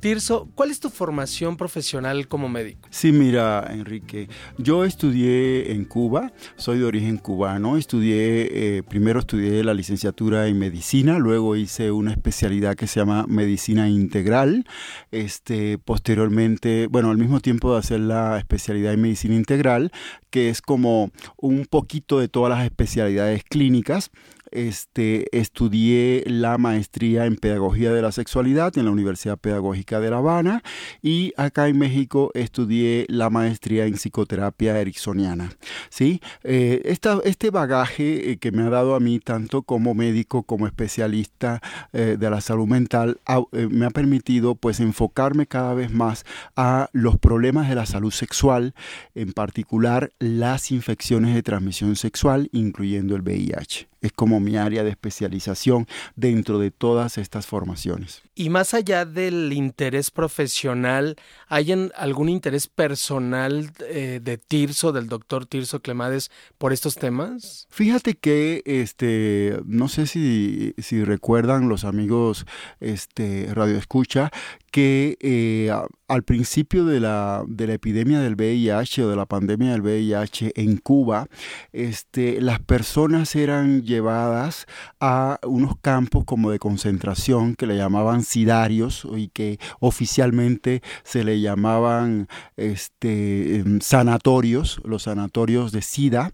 Tirso, 0.00 0.48
¿cuál 0.54 0.70
es 0.70 0.80
tu 0.80 0.90
formación 0.90 1.56
profesional 1.56 2.28
como 2.28 2.48
médico? 2.48 2.88
Sí, 2.90 3.12
mira, 3.12 3.66
Enrique, 3.70 4.28
yo 4.58 4.84
estudié 4.84 5.72
en 5.72 5.84
Cuba, 5.84 6.32
soy 6.56 6.78
de 6.78 6.84
origen 6.84 7.16
cubano, 7.16 7.76
estudié, 7.76 8.76
eh, 8.78 8.82
primero 8.82 9.20
estudié 9.20 9.64
la 9.64 9.74
licenciatura 9.74 10.46
en 10.48 10.58
medicina, 10.58 11.18
luego 11.18 11.56
hice 11.56 11.90
una 11.90 12.12
especialidad 12.12 12.76
que 12.76 12.86
se 12.86 13.00
llama 13.00 13.26
medicina 13.28 13.88
integral, 13.88 14.66
este, 15.10 15.78
posteriormente, 15.78 16.86
bueno, 16.88 17.10
al 17.10 17.18
mismo 17.18 17.40
tiempo 17.40 17.72
de 17.72 17.78
hacer 17.78 18.00
la 18.00 18.38
especialidad 18.38 18.92
en 18.92 19.02
medicina 19.02 19.34
integral, 19.34 19.92
que 20.30 20.50
es 20.50 20.62
como 20.62 21.10
un 21.36 21.66
poquito 21.66 22.18
de 22.18 22.28
todas 22.28 22.50
las 22.50 22.64
especialidades 22.64 23.44
clínicas, 23.44 24.10
este, 24.56 25.26
estudié 25.38 26.24
la 26.26 26.56
maestría 26.56 27.26
en 27.26 27.36
Pedagogía 27.36 27.92
de 27.92 28.00
la 28.00 28.10
Sexualidad 28.10 28.76
en 28.78 28.86
la 28.86 28.90
Universidad 28.90 29.38
Pedagógica 29.38 30.00
de 30.00 30.10
La 30.10 30.18
Habana 30.18 30.62
y 31.02 31.32
acá 31.36 31.68
en 31.68 31.78
México 31.78 32.30
estudié 32.34 33.04
la 33.08 33.28
maestría 33.28 33.84
en 33.84 33.94
Psicoterapia 33.94 34.80
Ericksoniana. 34.80 35.52
¿sí? 35.90 36.20
Eh, 36.42 36.96
este 37.24 37.50
bagaje 37.50 38.32
eh, 38.32 38.38
que 38.38 38.50
me 38.50 38.62
ha 38.62 38.70
dado 38.70 38.94
a 38.94 39.00
mí 39.00 39.20
tanto 39.20 39.62
como 39.62 39.94
médico 39.94 40.42
como 40.42 40.66
especialista 40.66 41.60
eh, 41.92 42.16
de 42.18 42.30
la 42.30 42.40
salud 42.40 42.66
mental 42.66 43.20
me 43.52 43.86
ha 43.86 43.90
permitido 43.90 44.54
pues 44.54 44.80
enfocarme 44.80 45.46
cada 45.46 45.74
vez 45.74 45.92
más 45.92 46.24
a 46.56 46.88
los 46.92 47.18
problemas 47.18 47.68
de 47.68 47.74
la 47.74 47.86
salud 47.86 48.10
sexual, 48.10 48.74
en 49.14 49.32
particular 49.32 50.12
las 50.18 50.70
infecciones 50.70 51.34
de 51.34 51.42
transmisión 51.42 51.96
sexual, 51.96 52.48
incluyendo 52.52 53.14
el 53.16 53.22
VIH 53.22 53.88
es 54.06 54.12
como 54.12 54.40
mi 54.40 54.56
área 54.56 54.84
de 54.84 54.90
especialización 54.90 55.86
dentro 56.14 56.58
de 56.58 56.70
todas 56.70 57.18
estas 57.18 57.46
formaciones. 57.46 58.22
Y 58.34 58.50
más 58.50 58.74
allá 58.74 59.04
del 59.04 59.52
interés 59.52 60.10
profesional, 60.10 61.16
¿hay 61.48 61.72
algún 61.96 62.28
interés 62.28 62.66
personal 62.66 63.70
eh, 63.88 64.20
de 64.22 64.38
Tirso, 64.38 64.92
del 64.92 65.08
doctor 65.08 65.46
Tirso 65.46 65.80
Clemades, 65.80 66.30
por 66.58 66.72
estos 66.72 66.96
temas? 66.96 67.66
Fíjate 67.70 68.14
que, 68.14 68.62
este, 68.66 69.58
no 69.64 69.88
sé 69.88 70.06
si, 70.06 70.74
si 70.78 71.02
recuerdan 71.02 71.68
los 71.68 71.84
amigos 71.84 72.46
este, 72.80 73.48
Radio 73.54 73.78
Escucha, 73.78 74.30
que 74.76 75.16
eh, 75.20 75.72
al 76.06 76.22
principio 76.22 76.84
de 76.84 77.00
la, 77.00 77.44
de 77.48 77.66
la, 77.66 77.72
epidemia 77.72 78.20
del 78.20 78.34
VIH 78.34 79.04
o 79.04 79.08
de 79.08 79.16
la 79.16 79.24
pandemia 79.24 79.72
del 79.72 79.80
VIH 79.80 80.52
en 80.54 80.76
Cuba, 80.76 81.28
este, 81.72 82.42
las 82.42 82.60
personas 82.60 83.34
eran 83.36 83.84
llevadas 83.84 84.66
a 85.00 85.40
unos 85.44 85.78
campos 85.80 86.26
como 86.26 86.50
de 86.50 86.58
concentración 86.58 87.54
que 87.54 87.66
le 87.66 87.78
llamaban 87.78 88.22
sidarios 88.22 89.08
y 89.16 89.28
que 89.28 89.58
oficialmente 89.80 90.82
se 91.04 91.24
le 91.24 91.40
llamaban 91.40 92.28
este, 92.58 93.56
em, 93.56 93.80
sanatorios, 93.80 94.82
los 94.84 95.04
sanatorios 95.04 95.72
de 95.72 95.80
SIDA, 95.80 96.32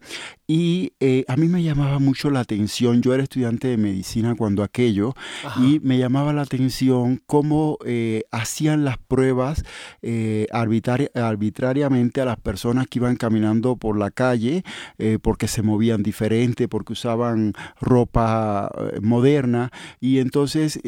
y 0.49 0.93
eh, 1.01 1.25
a 1.29 1.37
mí 1.37 1.47
me 1.47 1.63
llamaba 1.63 1.99
mucho 2.01 2.29
la 2.29 2.41
atención, 2.41 3.01
yo 3.01 3.15
era 3.15 3.23
estudiante 3.23 3.69
de 3.69 3.77
medicina 3.77 4.35
cuando 4.35 4.65
aquello, 4.65 5.15
y 5.59 5.79
me 5.81 5.97
llamaba 5.97 6.33
la 6.33 6.43
atención 6.43 7.23
cómo 7.27 7.79
eh, 7.87 8.25
hacían 8.33 8.85
las 8.85 8.99
pruebas 8.99 9.63
eh, 10.01 10.47
arbitrariamente 10.51 12.21
a 12.21 12.25
las 12.25 12.41
personas 12.41 12.89
que 12.89 12.99
iban 12.99 13.17
caminando 13.17 13.77
por 13.77 13.99
la 13.99 14.11
calle 14.11 14.65
eh, 14.99 15.19
porque 15.23 15.47
se 15.47 15.63
movían 15.63 16.03
diferente, 16.03 16.67
porque 16.67 16.95
usaban 16.95 17.53
ropa 17.81 18.71
eh, 18.77 19.01
moderna. 19.01 19.71
Y 20.01 20.19
entonces 20.19 20.81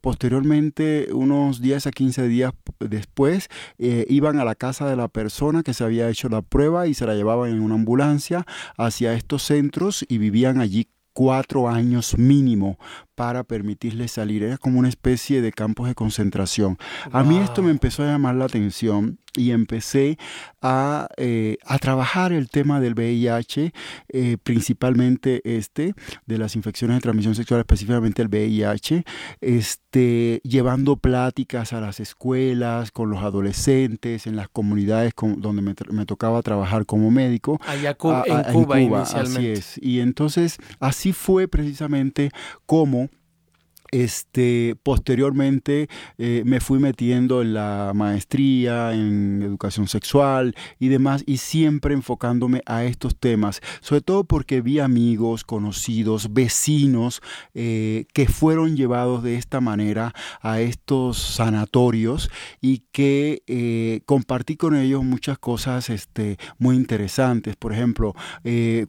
posteriormente 0.00 1.08
unos 1.12 1.62
10 1.62 1.86
a 1.86 1.90
15 1.90 2.28
días 2.28 2.52
después 2.80 3.48
iban 3.78 4.38
a 4.40 4.44
la 4.44 4.56
casa 4.56 4.88
de 4.88 4.96
la 4.96 5.08
persona 5.08 5.62
que 5.62 5.74
se 5.74 5.84
había 5.84 6.10
hecho 6.10 6.28
la 6.28 6.42
prueba 6.42 6.86
y 6.86 6.94
se 6.94 7.06
la 7.06 7.14
llevaban 7.14 7.50
en 7.50 7.60
una 7.60 7.76
ambulancia 7.76 8.44
hacia 8.76 9.14
estos 9.14 9.44
centros 9.44 10.04
y 10.08 10.18
vivían 10.18 10.60
allí 10.60 10.88
cuatro 11.12 11.68
años 11.68 12.16
mínimo 12.18 12.78
para 13.18 13.42
permitirles 13.42 14.12
salir. 14.12 14.44
Era 14.44 14.58
como 14.58 14.78
una 14.78 14.88
especie 14.88 15.42
de 15.42 15.50
campos 15.50 15.88
de 15.88 15.96
concentración. 15.96 16.78
A 17.10 17.24
mí 17.24 17.36
esto 17.38 17.64
me 17.64 17.72
empezó 17.72 18.04
a 18.04 18.06
llamar 18.06 18.36
la 18.36 18.44
atención 18.44 19.18
y 19.34 19.50
empecé 19.50 20.18
a, 20.62 21.08
eh, 21.16 21.58
a 21.64 21.78
trabajar 21.78 22.32
el 22.32 22.48
tema 22.48 22.80
del 22.80 22.94
VIH, 22.94 23.72
eh, 24.08 24.36
principalmente 24.42 25.40
este, 25.44 25.94
de 26.26 26.38
las 26.38 26.54
infecciones 26.54 26.98
de 26.98 27.00
transmisión 27.00 27.34
sexual, 27.34 27.60
específicamente 27.60 28.22
el 28.22 28.28
VIH, 28.28 29.04
este, 29.40 30.40
llevando 30.44 30.96
pláticas 30.96 31.72
a 31.72 31.80
las 31.80 31.98
escuelas, 31.98 32.92
con 32.92 33.10
los 33.10 33.22
adolescentes, 33.22 34.28
en 34.28 34.36
las 34.36 34.48
comunidades 34.48 35.12
donde 35.38 35.62
me, 35.62 36.06
tocaba 36.06 36.40
trabajar 36.42 36.86
como 36.86 37.10
médico. 37.10 37.60
Allá 37.66 37.90
en, 37.90 37.96
Cuba, 37.96 38.80
inicialmente. 38.80 39.38
Así 39.38 39.46
es. 39.46 39.80
Y 39.82 40.00
entonces, 40.00 40.58
así 40.78 41.12
fue 41.12 41.48
precisamente 41.48 42.30
como 42.64 43.07
este, 43.90 44.76
posteriormente 44.82 45.88
eh, 46.18 46.42
me 46.44 46.60
fui 46.60 46.78
metiendo 46.78 47.42
en 47.42 47.54
la 47.54 47.92
maestría, 47.94 48.92
en 48.92 49.42
educación 49.42 49.88
sexual 49.88 50.54
y 50.78 50.88
demás, 50.88 51.22
y 51.26 51.38
siempre 51.38 51.94
enfocándome 51.94 52.62
a 52.66 52.84
estos 52.84 53.16
temas, 53.16 53.60
sobre 53.80 54.02
todo 54.02 54.24
porque 54.24 54.60
vi 54.60 54.78
amigos, 54.78 55.44
conocidos, 55.44 56.32
vecinos 56.32 57.22
eh, 57.54 58.06
que 58.12 58.26
fueron 58.26 58.76
llevados 58.76 59.22
de 59.22 59.36
esta 59.36 59.60
manera 59.60 60.12
a 60.40 60.60
estos 60.60 61.18
sanatorios 61.18 62.30
y 62.60 62.84
que 62.92 63.42
eh, 63.46 64.00
compartí 64.06 64.56
con 64.56 64.76
ellos 64.76 65.04
muchas 65.04 65.38
cosas 65.38 65.90
este, 65.90 66.38
muy 66.58 66.76
interesantes. 66.76 67.56
Por 67.56 67.72
ejemplo, 67.72 68.14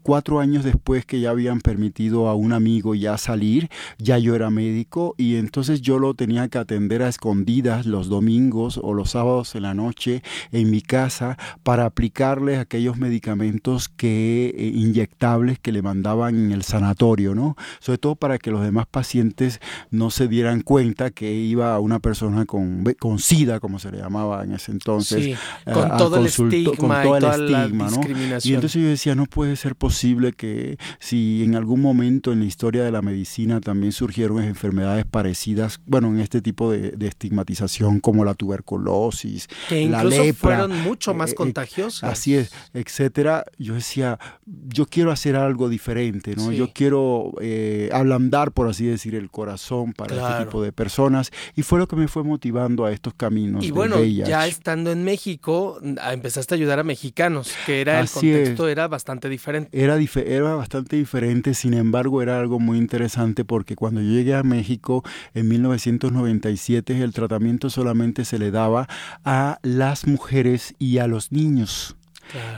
cuatro 0.03 0.39
años 0.39 0.63
después 0.63 1.05
que 1.05 1.19
ya 1.19 1.29
habían 1.31 1.61
permitido 1.61 2.27
a 2.27 2.35
un 2.35 2.53
amigo 2.53 2.95
ya 2.95 3.17
salir, 3.17 3.69
ya 3.97 4.17
yo 4.17 4.35
era 4.35 4.49
médico, 4.49 4.88
y 5.17 5.36
entonces 5.36 5.81
yo 5.81 6.00
lo 6.00 6.13
tenía 6.15 6.48
que 6.48 6.58
atender 6.58 7.03
a 7.03 7.10
escondidas 7.10 7.86
los 7.86 8.10
domingos 8.10 8.79
o 8.81 8.93
los 8.93 9.12
sábados 9.12 9.53
en 9.53 9.63
la 9.63 9.74
noche 9.74 10.24
en 10.51 10.72
mi 10.72 10.81
casa 10.81 11.38
para 11.63 11.86
aplicarle 11.86 12.58
aquellos 12.58 12.98
medicamentos 12.98 13.88
que 13.88 14.53
eh, 14.58 14.72
inyectables 14.74 15.60
que 15.60 15.72
le 15.72 15.81
mandaban 15.81 16.36
en 16.36 16.51
el 16.51 16.63
sanatorio, 16.63 17.36
¿no? 17.36 17.55
Sobre 17.79 18.00
todo 18.00 18.15
para 18.15 18.39
que 18.39 18.50
los 18.50 18.63
demás 18.63 18.88
pacientes 18.88 19.60
no 19.91 20.10
se 20.10 20.27
dieran 20.27 20.62
cuenta 20.62 21.12
que 21.12 21.34
iba 21.34 21.79
una 21.79 22.00
persona 22.00 22.46
con, 22.46 22.84
con 23.00 23.19
SIDA, 23.19 23.60
como 23.60 23.77
se 23.77 23.91
le 23.91 24.00
llamaba 24.00 24.43
en 24.43 24.53
ese 24.53 24.72
entonces. 24.72 25.38
con, 25.72 25.98
todo 25.98 26.17
el 26.17 26.25
estigma 26.25 27.03
con 27.03 27.03
todo 27.03 27.17
el 27.17 27.53
estigma, 27.53 27.89
¿no? 27.91 28.01
Y 28.43 28.53
entonces 28.55 28.81
yo 28.81 28.88
decía, 28.88 29.13
no 29.13 29.27
puede 29.27 29.55
ser 29.55 29.75
posible 29.75 30.34
que 30.34 30.77
si 31.00 31.43
en 31.43 31.55
algún 31.55 31.81
momento 31.81 32.31
en 32.31 32.39
la 32.39 32.46
historia 32.46 32.84
de 32.84 32.91
la 32.91 33.03
medicina 33.03 33.62
también 33.62 33.91
surgieron 33.91 34.43
enfermedades 34.43 34.78
parecidas, 35.09 35.79
bueno, 35.86 36.09
en 36.09 36.19
este 36.19 36.41
tipo 36.41 36.71
de, 36.71 36.95
estigmatización 37.07 38.00
como 38.00 38.24
la 38.24 38.33
tuberculosis, 38.33 39.48
que 39.67 39.88
la 39.88 40.03
lepra, 40.03 40.33
fueron 40.33 40.81
mucho 40.81 41.13
más 41.13 41.31
eh, 41.31 41.33
eh, 41.33 41.36
contagiosas. 41.36 42.12
así 42.12 42.36
es, 42.36 42.51
etcétera. 42.74 43.45
Yo 43.57 43.74
decía, 43.75 44.19
yo 44.45 44.86
quiero 44.86 45.12
hacer 45.12 45.36
algo 45.36 45.69
diferente, 45.69 46.36
¿no? 46.36 46.51
Yo 46.51 46.71
quiero 46.74 47.33
eh, 47.41 47.89
ablandar, 47.93 48.51
por 48.51 48.67
así 48.67 48.86
decir, 48.86 49.15
el 49.15 49.29
corazón 49.29 49.93
para 49.93 50.15
este 50.15 50.45
tipo 50.45 50.62
de 50.62 50.71
personas 50.71 51.31
y 51.55 51.63
fue 51.63 51.79
lo 51.79 51.88
que 51.88 51.95
me 51.95 52.07
fue 52.07 52.24
motivando 52.24 52.86
a 52.86 52.91
estos 52.91 53.13
caminos. 53.13 53.63
Y 53.63 53.71
bueno, 53.71 54.03
ya 54.03 54.48
estando 54.48 54.91
en 54.91 55.03
México, 55.03 55.79
empezaste 55.81 56.53
a 56.53 56.57
ayudar 56.57 56.79
a 56.79 56.83
mexicanos, 56.83 57.53
que 57.65 57.81
era 57.81 58.00
el 58.00 58.09
contexto 58.09 58.67
era 58.67 58.88
bastante 58.88 59.29
diferente. 59.29 59.69
Era, 59.71 59.98
era 59.98 60.55
bastante 60.55 60.95
diferente, 60.95 61.53
sin 61.53 61.74
embargo, 61.74 62.21
era 62.21 62.39
algo 62.39 62.59
muy 62.59 62.77
interesante 62.77 63.45
porque 63.45 63.75
cuando 63.75 64.01
yo 64.01 64.09
llegué 64.09 64.36
a 64.36 64.43
México 64.43 64.68
México 64.69 65.03
en 65.33 65.47
1997 65.47 67.01
el 67.01 67.11
tratamiento 67.11 67.71
solamente 67.71 68.23
se 68.23 68.38
le 68.38 68.51
daba 68.51 68.88
a 69.25 69.57
las 69.63 70.05
mujeres 70.05 70.75
y 70.77 70.99
a 70.99 71.07
los 71.07 71.31
niños. 71.31 71.98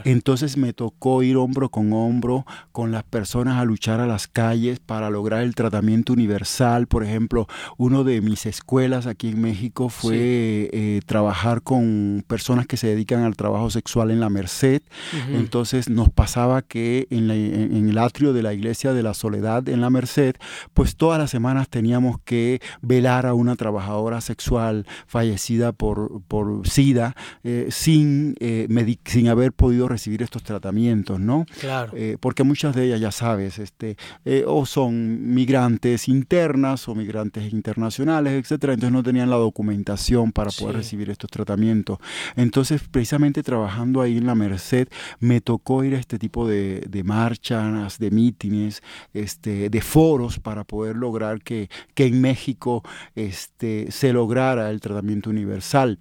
Entonces 0.04 0.56
me 0.56 0.72
tocó 0.72 1.22
ir 1.22 1.36
hombro 1.36 1.70
con 1.70 1.92
hombro 1.92 2.44
con 2.72 2.92
las 2.92 3.02
personas 3.04 3.58
a 3.58 3.64
luchar 3.64 4.00
a 4.00 4.06
las 4.06 4.28
calles 4.28 4.80
para 4.80 5.10
lograr 5.10 5.42
el 5.42 5.54
tratamiento 5.54 6.12
universal. 6.12 6.86
Por 6.86 7.04
ejemplo, 7.04 7.46
uno 7.76 8.04
de 8.04 8.20
mis 8.20 8.46
escuelas 8.46 9.06
aquí 9.06 9.28
en 9.28 9.40
México 9.40 9.88
fue 9.88 10.70
eh, 10.72 11.00
trabajar 11.06 11.62
con 11.62 12.24
personas 12.26 12.66
que 12.66 12.76
se 12.76 12.88
dedican 12.88 13.22
al 13.22 13.36
trabajo 13.36 13.70
sexual 13.70 14.10
en 14.10 14.20
la 14.20 14.30
Merced. 14.30 14.82
Entonces 15.30 15.88
nos 15.88 16.10
pasaba 16.10 16.62
que 16.62 17.06
en, 17.10 17.30
el 17.30 17.98
atrio 17.98 18.32
de 18.32 18.42
la 18.42 18.54
iglesia 18.54 18.92
de 18.92 19.02
la 19.02 19.14
Soledad 19.14 19.68
en 19.68 19.80
la 19.80 19.90
Merced, 19.90 20.36
pues 20.74 20.96
todas 20.96 21.18
las 21.18 21.30
semanas 21.30 21.68
teníamos 21.68 22.16
que 22.24 22.60
velar 22.80 23.26
a 23.26 23.34
una 23.34 23.56
trabajadora 23.56 24.20
sexual 24.20 24.86
fallecida 25.06 25.72
por, 25.72 26.22
por 26.28 26.68
SIDA 26.68 27.14
eh, 27.44 27.68
sin, 27.70 28.34
eh, 28.40 28.68
sin 29.04 29.28
haber 29.28 29.52
podido 29.62 29.86
recibir 29.86 30.24
estos 30.24 30.42
tratamientos, 30.42 31.20
¿no? 31.20 31.46
Claro. 31.60 31.92
Eh, 31.94 32.16
porque 32.18 32.42
muchas 32.42 32.74
de 32.74 32.86
ellas, 32.86 33.00
ya 33.00 33.12
sabes, 33.12 33.60
este, 33.60 33.96
eh, 34.24 34.42
o 34.44 34.66
son 34.66 35.32
migrantes 35.32 36.08
internas 36.08 36.88
o 36.88 36.96
migrantes 36.96 37.52
internacionales, 37.52 38.32
etcétera, 38.32 38.72
entonces 38.72 38.92
no 38.92 39.04
tenían 39.04 39.30
la 39.30 39.36
documentación 39.36 40.32
para 40.32 40.50
poder 40.50 40.74
recibir 40.78 41.10
estos 41.10 41.30
tratamientos. 41.30 41.98
Entonces, 42.34 42.82
precisamente 42.90 43.44
trabajando 43.44 44.00
ahí 44.00 44.18
en 44.18 44.26
la 44.26 44.34
Merced, 44.34 44.88
me 45.20 45.40
tocó 45.40 45.84
ir 45.84 45.94
a 45.94 46.00
este 46.00 46.18
tipo 46.18 46.48
de, 46.48 46.84
de 46.88 47.04
marchas, 47.04 48.00
de 48.00 48.10
mítines, 48.10 48.82
este, 49.14 49.70
de 49.70 49.80
foros 49.80 50.40
para 50.40 50.64
poder 50.64 50.96
lograr 50.96 51.40
que, 51.40 51.70
que 51.94 52.06
en 52.06 52.20
México 52.20 52.82
este, 53.14 53.92
se 53.92 54.12
lograra 54.12 54.70
el 54.70 54.80
tratamiento 54.80 55.30
universal 55.30 56.00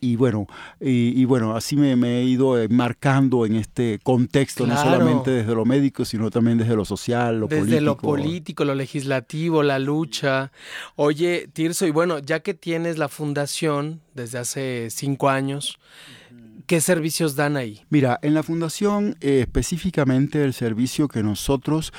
y 0.00 0.16
bueno, 0.16 0.46
y, 0.80 1.24
bueno, 1.24 1.56
así 1.56 1.76
me, 1.76 1.92
he 1.92 2.24
ido 2.24 2.60
eh, 2.60 2.68
marcando 2.68 3.46
en 3.46 3.56
este 3.56 3.98
contexto, 4.02 4.66
no 4.66 4.76
solamente 4.76 5.30
desde 5.30 5.54
lo 5.54 5.64
médico, 5.64 6.04
sino 6.04 6.30
también 6.30 6.58
desde 6.58 6.76
lo 6.76 6.84
social, 6.84 7.40
lo 7.40 7.48
político. 7.48 7.70
Desde 7.70 7.80
lo 7.80 7.96
político, 7.96 8.64
lo 8.64 8.74
legislativo, 8.74 9.62
la 9.62 9.78
lucha. 9.78 10.52
Oye, 10.96 11.48
Tirso, 11.52 11.86
y 11.86 11.90
bueno, 11.90 12.18
ya 12.18 12.40
que 12.40 12.54
tienes 12.54 12.98
la 12.98 13.08
fundación 13.08 14.00
desde 14.14 14.38
hace 14.38 14.88
cinco 14.90 15.28
años, 15.28 15.78
¿Qué 16.66 16.80
servicios 16.80 17.36
dan 17.36 17.58
ahí? 17.58 17.82
Mira, 17.90 18.18
en 18.22 18.32
la 18.32 18.42
fundación 18.42 19.16
eh, 19.20 19.40
específicamente 19.40 20.42
el 20.42 20.54
servicio 20.54 21.08
que 21.08 21.22
nosotros 21.22 21.92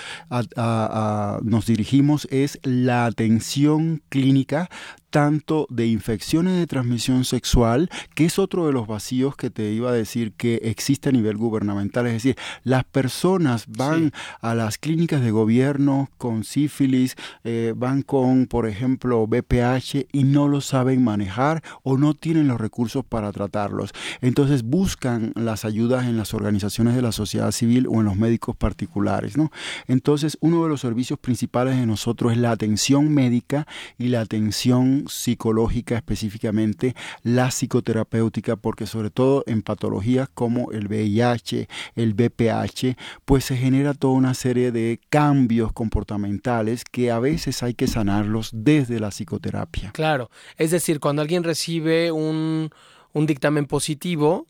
nos 1.44 1.66
dirigimos 1.68 2.28
es 2.32 2.60
la 2.64 3.06
atención 3.06 4.02
clínica 4.10 4.70
tanto 5.10 5.68
de 5.70 5.88
infecciones 5.88 6.58
de 6.58 6.68
transmisión 6.68 7.26
sexual, 7.26 7.90
que 8.14 8.26
es 8.26 8.40
otro 8.40 8.68
de 8.68 8.74
los 8.74 8.88
vacíos 8.88 9.36
que 9.36 9.50
te 9.50 9.72
iba 9.72 9.90
a 9.90 9.94
decir 9.94 10.34
que 10.34 10.56
existe 10.64 11.10
a 11.10 11.12
nivel 11.12 11.38
gubernamental. 11.38 12.08
Es 12.08 12.14
decir, 12.14 12.36
las 12.64 12.84
personas 12.84 13.66
van 13.68 14.12
a 14.42 14.56
las 14.56 14.78
clínicas 14.78 15.22
de 15.22 15.32
gobierno 15.32 16.10
con 16.18 16.44
sífilis, 16.44 17.16
eh, 17.44 17.74
van 17.76 18.02
con, 18.02 18.48
por 18.48 18.68
ejemplo, 18.68 19.26
BPH 19.28 20.08
y 20.12 20.24
no 20.24 20.48
lo 20.48 20.62
saben 20.62 21.04
manejar 21.04 21.64
o 21.84 21.98
no 21.98 22.14
tienen 22.14 22.48
los 22.48 22.60
recursos 22.60 23.06
para 23.06 23.32
tratarlos. 23.32 23.92
Entonces 24.22 24.64
buscan 24.64 25.32
las 25.36 25.66
ayudas 25.66 26.06
en 26.06 26.18
las 26.18 26.34
organizaciones 26.34 26.96
de 26.96 27.02
la 27.02 27.12
sociedad 27.12 27.52
civil 27.52 27.88
o 27.88 28.00
en 28.00 28.06
los 28.06 28.16
médicos 28.16 28.56
particulares. 28.56 29.38
¿no? 29.38 29.52
Entonces, 29.88 30.38
uno 30.42 30.64
de 30.64 30.70
los 30.70 30.82
servicios 30.82 31.20
principales 31.20 31.78
de 31.78 31.86
nosotros 31.86 32.34
es 32.34 32.38
la 32.38 32.52
atención 32.52 33.14
médica 33.14 33.68
y 33.98 34.08
la 34.08 34.22
atención 34.22 34.95
psicológica, 35.08 35.96
específicamente 35.96 36.96
la 37.24 37.50
psicoterapéutica, 37.50 38.56
porque 38.56 38.86
sobre 38.86 39.10
todo 39.10 39.44
en 39.48 39.62
patologías 39.62 40.30
como 40.34 40.72
el 40.72 40.88
VIH, 40.88 41.68
el 41.96 42.14
BPH, 42.14 42.98
pues 43.26 43.46
se 43.46 43.58
genera 43.58 43.94
toda 43.94 44.14
una 44.14 44.34
serie 44.34 44.72
de 44.72 45.00
cambios 45.10 45.74
comportamentales 45.74 46.84
que 46.84 47.12
a 47.12 47.20
veces 47.20 47.64
hay 47.64 47.74
que 47.74 47.88
sanarlos 47.88 48.52
desde 48.54 49.00
la 49.00 49.10
psicoterapia. 49.10 49.92
Claro, 49.92 50.30
es 50.58 50.72
decir, 50.72 51.00
cuando 51.00 51.22
alguien 51.22 51.44
recibe 51.44 52.12
un, 52.12 52.70
un 53.14 53.26
dictamen 53.26 53.66
positivo, 53.66 54.48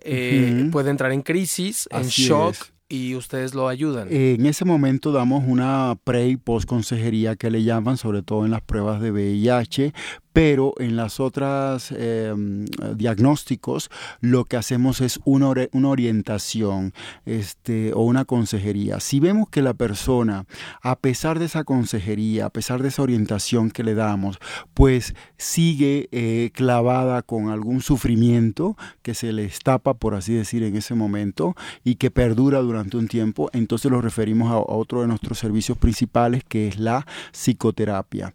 eh, 0.00 0.68
puede 0.70 0.90
entrar 0.90 1.12
en 1.12 1.22
crisis, 1.22 1.88
en 1.90 2.06
shock 2.06 2.54
y 2.88 3.14
ustedes 3.14 3.54
lo 3.54 3.68
ayudan. 3.68 4.08
en 4.10 4.46
ese 4.46 4.64
momento 4.64 5.12
damos 5.12 5.44
una 5.46 5.96
pre 6.04 6.28
y 6.28 6.36
post 6.36 6.68
consejería 6.68 7.36
que 7.36 7.50
le 7.50 7.62
llaman, 7.62 7.96
sobre 7.96 8.22
todo 8.22 8.44
en 8.44 8.50
las 8.50 8.62
pruebas 8.62 9.00
de 9.00 9.10
VIH, 9.10 9.92
pero 10.38 10.72
en 10.78 10.94
las 10.94 11.18
otras 11.18 11.90
em, 11.90 12.64
diagnósticos 12.94 13.90
lo 14.20 14.44
que 14.44 14.56
hacemos 14.56 15.00
es 15.00 15.18
una, 15.24 15.52
una 15.72 15.88
orientación 15.88 16.92
este, 17.26 17.92
o 17.92 18.02
una 18.02 18.24
consejería. 18.24 19.00
Si 19.00 19.18
vemos 19.18 19.48
que 19.48 19.62
la 19.62 19.74
persona, 19.74 20.44
a 20.80 20.94
pesar 20.94 21.40
de 21.40 21.46
esa 21.46 21.64
consejería, 21.64 22.46
a 22.46 22.50
pesar 22.50 22.82
de 22.82 22.88
esa 22.90 23.02
orientación 23.02 23.72
que 23.72 23.82
le 23.82 23.94
damos, 23.94 24.38
pues 24.74 25.12
sigue 25.38 26.08
eh, 26.12 26.52
clavada 26.54 27.22
con 27.22 27.48
algún 27.48 27.80
sufrimiento 27.80 28.76
que 29.02 29.14
se 29.14 29.32
le 29.32 29.44
estapa, 29.44 29.94
por 29.94 30.14
así 30.14 30.34
decir, 30.34 30.62
en 30.62 30.76
ese 30.76 30.94
momento 30.94 31.56
y 31.82 31.96
que 31.96 32.12
perdura 32.12 32.60
durante 32.60 32.96
un 32.96 33.08
tiempo, 33.08 33.50
entonces 33.52 33.90
lo 33.90 34.00
referimos 34.00 34.52
a 34.52 34.58
otro 34.58 35.00
de 35.00 35.08
nuestros 35.08 35.40
servicios 35.40 35.76
principales 35.76 36.44
que 36.46 36.68
es 36.68 36.78
la 36.78 37.04
psicoterapia. 37.32 38.32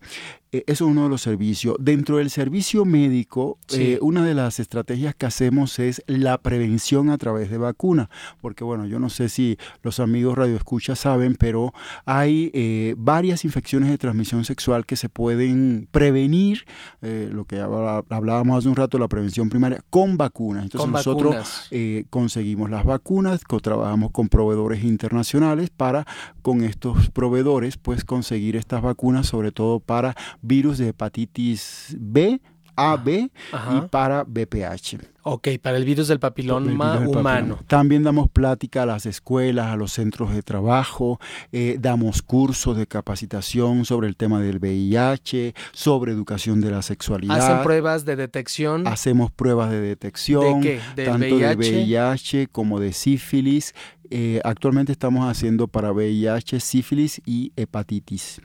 Eh, 0.53 0.63
eso 0.67 0.85
es 0.85 0.91
uno 0.91 1.03
de 1.03 1.09
los 1.09 1.21
servicios. 1.21 1.75
Dentro 1.79 2.17
del 2.17 2.29
servicio 2.29 2.85
médico, 2.85 3.57
eh, 3.71 3.97
una 4.01 4.23
de 4.23 4.35
las 4.35 4.59
estrategias 4.59 5.15
que 5.15 5.25
hacemos 5.25 5.79
es 5.79 6.03
la 6.05 6.37
prevención 6.37 7.09
a 7.09 7.17
través 7.17 7.49
de 7.49 7.57
vacuna, 7.57 8.09
porque 8.39 8.63
bueno, 8.63 8.85
yo 8.85 8.99
no 8.99 9.09
sé 9.09 9.29
si 9.29 9.57
los 9.81 9.99
amigos 9.99 10.37
radioescuchas 10.37 10.99
saben, 10.99 11.35
pero 11.35 11.73
hay 12.05 12.51
eh, 12.53 12.93
varias 12.97 13.45
infecciones 13.45 13.89
de 13.89 13.97
transmisión 13.97 14.45
sexual 14.45 14.85
que 14.85 14.95
se 14.95 15.09
pueden 15.09 15.87
prevenir, 15.91 16.65
lo 17.01 17.45
que 17.45 17.59
hablábamos 17.59 18.59
hace 18.59 18.69
un 18.69 18.75
rato, 18.75 18.99
la 18.99 19.07
prevención 19.07 19.49
primaria, 19.49 19.83
con 19.89 20.17
vacunas. 20.17 20.65
Entonces 20.65 20.89
nosotros 20.89 21.69
conseguimos 22.09 22.69
las 22.69 22.85
vacunas, 22.85 23.41
trabajamos 23.61 24.11
con 24.11 24.29
proveedores 24.29 24.83
internacionales 24.83 25.69
para 25.69 26.05
con 26.41 26.63
estos 26.63 27.09
proveedores 27.09 27.77
pues 27.77 28.05
conseguir 28.05 28.55
estas 28.55 28.81
vacunas, 28.81 29.25
sobre 29.25 29.51
todo 29.51 29.79
para 29.79 30.15
virus 30.43 30.77
de 30.77 30.89
hepatitis 30.89 31.95
B, 31.99 32.39
AB 32.75 33.07
y 33.07 33.81
para 33.89 34.23
BPH. 34.23 34.97
Ok, 35.25 35.47
para 35.61 35.77
el 35.77 35.85
virus 35.85 36.09
del 36.09 36.19
papiloma 36.19 36.99
humano. 36.99 37.59
También 37.67 38.03
damos 38.03 38.29
plática 38.29 38.83
a 38.83 38.85
las 38.85 39.05
escuelas, 39.05 39.67
a 39.67 39.77
los 39.77 39.93
centros 39.93 40.33
de 40.33 40.41
trabajo, 40.41 41.19
eh, 41.51 41.77
damos 41.79 42.21
cursos 42.21 42.75
de 42.75 42.87
capacitación 42.87 43.85
sobre 43.85 44.07
el 44.07 44.17
tema 44.17 44.41
del 44.41 44.57
VIH, 44.59 45.53
sobre 45.71 46.11
educación 46.11 46.59
de 46.61 46.71
la 46.71 46.81
sexualidad. 46.81 47.37
¿Hacen 47.37 47.63
pruebas 47.63 48.05
de 48.05 48.15
detección? 48.15 48.87
Hacemos 48.87 49.31
pruebas 49.31 49.71
de 49.71 49.79
detección, 49.79 50.61
¿De 50.61 50.81
qué? 50.95 51.03
tanto 51.05 51.37
de 51.37 51.55
VIH 51.55 52.47
como 52.47 52.79
de 52.79 52.91
sífilis. 52.91 53.73
Eh, 54.09 54.41
actualmente 54.43 54.91
estamos 54.91 55.29
haciendo 55.29 55.67
para 55.67 55.91
VIH, 55.91 56.59
sífilis 56.59 57.21
y 57.25 57.53
hepatitis. 57.55 58.41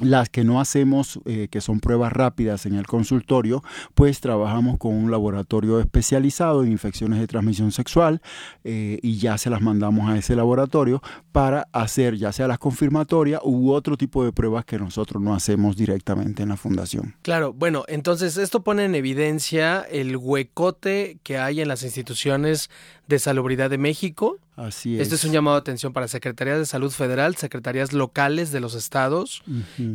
Las 0.00 0.28
que 0.28 0.44
no 0.44 0.60
hacemos, 0.60 1.20
eh, 1.24 1.48
que 1.50 1.60
son 1.60 1.80
pruebas 1.80 2.12
rápidas 2.12 2.66
en 2.66 2.74
el 2.74 2.86
consultorio, 2.86 3.62
pues 3.94 4.20
trabajamos 4.20 4.78
con 4.78 4.94
un 4.94 5.10
laboratorio 5.10 5.80
especializado 5.80 6.62
en 6.62 6.72
infecciones 6.72 7.18
de 7.18 7.26
transmisión 7.26 7.72
sexual 7.72 8.20
eh, 8.64 8.98
y 9.02 9.18
ya 9.18 9.38
se 9.38 9.50
las 9.50 9.60
mandamos 9.60 10.10
a 10.10 10.18
ese 10.18 10.36
laboratorio 10.36 11.02
para 11.32 11.66
hacer 11.72 12.16
ya 12.16 12.32
sea 12.32 12.48
las 12.48 12.58
confirmatorias 12.58 13.40
u 13.44 13.70
otro 13.70 13.96
tipo 13.96 14.24
de 14.24 14.32
pruebas 14.32 14.64
que 14.64 14.78
nosotros 14.78 15.22
no 15.22 15.34
hacemos 15.34 15.76
directamente 15.76 16.42
en 16.42 16.50
la 16.50 16.56
fundación. 16.56 17.16
Claro, 17.22 17.52
bueno, 17.52 17.84
entonces 17.88 18.36
esto 18.36 18.62
pone 18.62 18.84
en 18.84 18.94
evidencia 18.94 19.80
el 19.90 20.16
huecote 20.16 21.18
que 21.22 21.38
hay 21.38 21.60
en 21.60 21.68
las 21.68 21.82
instituciones 21.82 22.70
de 23.10 23.18
Salubridad 23.18 23.68
de 23.68 23.76
México. 23.76 24.38
Así 24.56 24.96
es. 24.96 25.02
Este 25.02 25.14
es 25.14 25.24
un 25.24 25.32
llamado 25.32 25.56
de 25.56 25.60
atención 25.60 25.92
para 25.92 26.06
Secretaría 26.06 26.56
de 26.56 26.66
Salud 26.66 26.90
Federal, 26.90 27.34
Secretarías 27.36 27.92
locales 27.92 28.52
de 28.52 28.60
los 28.60 28.74
estados, 28.74 29.42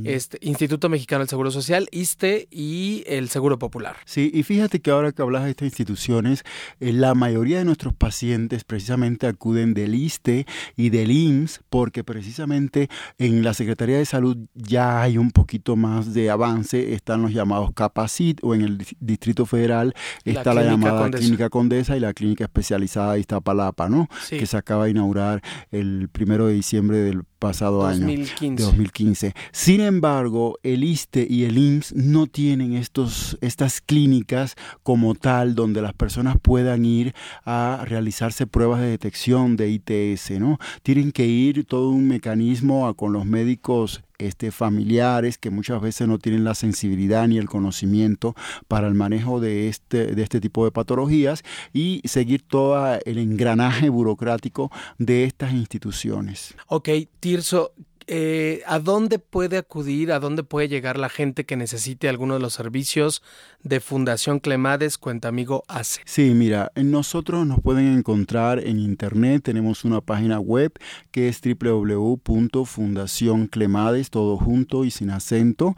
este, 0.03 0.39
Instituto 0.41 0.89
Mexicano 0.89 1.19
del 1.19 1.29
Seguro 1.29 1.51
Social, 1.51 1.87
ISTE 1.91 2.47
y 2.51 3.03
el 3.05 3.29
Seguro 3.29 3.59
Popular. 3.59 3.97
Sí, 4.05 4.31
y 4.33 4.43
fíjate 4.43 4.81
que 4.81 4.91
ahora 4.91 5.11
que 5.11 5.21
hablas 5.21 5.43
de 5.45 5.51
estas 5.51 5.67
instituciones, 5.67 6.43
eh, 6.79 6.93
la 6.93 7.13
mayoría 7.13 7.59
de 7.59 7.65
nuestros 7.65 7.93
pacientes 7.93 8.63
precisamente 8.63 9.27
acuden 9.27 9.73
del 9.73 9.95
ISTE 9.95 10.45
y 10.75 10.89
del 10.89 11.11
IMSS 11.11 11.61
porque 11.69 12.03
precisamente 12.03 12.89
en 13.17 13.43
la 13.43 13.53
Secretaría 13.53 13.97
de 13.97 14.05
Salud 14.05 14.37
ya 14.55 15.01
hay 15.01 15.17
un 15.17 15.31
poquito 15.31 15.75
más 15.75 16.13
de 16.13 16.29
avance, 16.31 16.93
están 16.93 17.21
los 17.21 17.31
llamados 17.31 17.71
Capacit 17.73 18.39
o 18.43 18.55
en 18.55 18.61
el 18.61 18.85
Distrito 18.99 19.45
Federal 19.45 19.93
está 20.23 20.53
la, 20.53 20.63
llamada 20.63 21.11
Clínica 21.11 21.49
Condesa 21.49 21.95
y 21.95 21.99
la 21.99 22.13
Clínica 22.13 22.45
Especializada 22.45 23.04
de 23.13 23.19
Iztapalapa, 23.21 23.89
¿no? 23.89 24.09
Que 24.29 24.45
se 24.45 24.57
acaba 24.57 24.85
de 24.85 24.91
inaugurar 24.91 25.41
el 25.71 26.09
primero 26.09 26.47
de 26.47 26.53
diciembre 26.53 26.97
del 26.97 27.23
pasado 27.39 27.83
2015. 27.83 28.45
año, 28.45 28.55
de 28.55 28.63
2015. 28.63 29.33
Sin 29.51 29.81
embargo, 29.81 30.57
el 30.63 30.83
ISTE 30.83 31.27
y 31.29 31.43
el 31.43 31.57
IMSS 31.57 31.93
no 31.95 32.27
tienen 32.27 32.73
estos, 32.73 33.37
estas 33.41 33.81
clínicas 33.81 34.55
como 34.83 35.15
tal 35.15 35.55
donde 35.55 35.81
las 35.81 35.93
personas 35.93 36.37
puedan 36.41 36.85
ir 36.85 37.13
a 37.45 37.83
realizarse 37.85 38.47
pruebas 38.47 38.81
de 38.81 38.87
detección 38.87 39.57
de 39.57 39.69
ITS, 39.69 40.31
¿no? 40.39 40.57
Tienen 40.83 41.11
que 41.11 41.27
ir 41.27 41.65
todo 41.65 41.89
un 41.89 42.07
mecanismo 42.07 42.93
con 42.95 43.13
los 43.13 43.25
médicos 43.25 44.04
este, 44.17 44.51
familiares 44.51 45.37
que 45.37 45.49
muchas 45.49 45.81
veces 45.81 46.07
no 46.07 46.19
tienen 46.19 46.43
la 46.43 46.55
sensibilidad 46.55 47.27
ni 47.27 47.37
el 47.37 47.49
conocimiento 47.49 48.35
para 48.67 48.87
el 48.87 48.93
manejo 48.93 49.39
de 49.39 49.67
este, 49.67 50.07
de 50.15 50.23
este 50.23 50.41
tipo 50.41 50.65
de 50.65 50.71
patologías 50.71 51.43
y 51.73 52.01
seguir 52.05 52.41
todo 52.41 52.99
el 53.05 53.17
engranaje 53.17 53.89
burocrático 53.89 54.71
de 54.97 55.23
estas 55.23 55.53
instituciones. 55.53 56.55
Ok, 56.67 56.89
Tirso, 57.19 57.73
eh, 58.07 58.61
¿a 58.67 58.77
dónde 58.79 59.17
puede 59.17 59.57
acudir, 59.57 60.11
a 60.11 60.19
dónde 60.19 60.43
puede 60.43 60.67
llegar 60.67 60.99
la 60.99 61.09
gente 61.09 61.43
que 61.45 61.55
necesite 61.55 62.07
alguno 62.07 62.35
de 62.35 62.39
los 62.39 62.53
servicios 62.53 63.23
de 63.63 63.79
Fundación 63.79 64.39
Clemades 64.39 64.99
Cuenta 64.99 65.29
Amigo 65.29 65.63
hace? 65.67 66.01
Sí, 66.05 66.35
mira, 66.35 66.71
nosotros 66.75 67.47
nos 67.47 67.61
pueden 67.61 67.97
encontrar 67.97 68.59
en 68.59 68.77
internet, 68.79 69.41
tenemos 69.43 69.83
una 69.85 70.01
página 70.01 70.39
web 70.39 70.73
que 71.09 71.29
es 71.29 71.41
www.fundacionclemades, 71.41 74.11
todo 74.11 74.37
junto 74.37 74.85
y 74.85 74.91
sin 74.91 75.09
acento, 75.09 75.75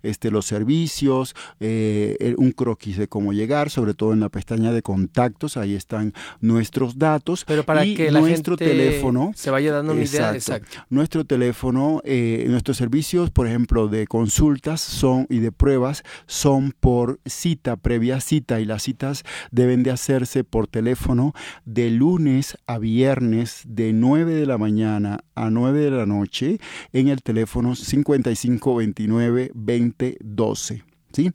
este, 0.02 0.30
los 0.30 0.46
servicios, 0.46 1.34
eh, 1.60 2.34
un 2.38 2.52
croquis 2.52 2.96
de 2.96 3.08
cómo 3.08 3.32
llegar, 3.32 3.70
sobre 3.70 3.94
todo 3.94 4.12
en 4.12 4.20
la 4.20 4.28
pestaña 4.28 4.72
de 4.72 4.82
contactos, 4.82 5.56
ahí 5.56 5.74
están 5.74 6.12
nuestros 6.40 6.98
datos. 6.98 7.44
Pero 7.46 7.64
para 7.64 7.84
y 7.84 7.94
que 7.94 8.10
nuestro 8.10 8.56
gente 8.56 8.72
teléfono, 8.72 9.32
se 9.34 9.50
vaya 9.50 9.72
dando 9.72 9.92
una 9.92 10.02
idea, 10.02 10.34
exacto. 10.34 10.78
Nuestro 10.90 11.24
teléfono, 11.24 12.00
eh, 12.04 12.44
nuestros 12.48 12.76
servicios, 12.76 13.30
por 13.30 13.46
ejemplo, 13.46 13.88
de 13.88 14.06
consultas 14.06 14.80
son 14.80 15.26
y 15.28 15.38
de 15.38 15.52
pruebas 15.52 16.02
son 16.26 16.72
por 16.78 17.20
cita, 17.26 17.76
previa 17.76 18.20
cita, 18.20 18.60
y 18.60 18.64
las 18.64 18.82
citas 18.82 19.24
deben 19.50 19.82
de 19.82 19.90
hacerse 19.90 20.44
por 20.44 20.66
teléfono 20.66 21.32
de 21.64 21.90
lunes 21.90 22.56
a 22.66 22.78
viernes 22.78 23.62
de 23.66 23.92
9 23.92 24.34
de 24.34 24.46
la 24.46 24.58
mañana 24.58 25.20
a 25.34 25.50
9 25.50 25.80
de 25.80 25.90
la 25.90 26.06
noche 26.06 26.58
en 26.92 27.08
el 27.08 27.22
teléfono 27.22 27.74
5529 27.74 29.15
20 29.55 30.18
12. 30.20 30.85
¿Sí? 31.12 31.31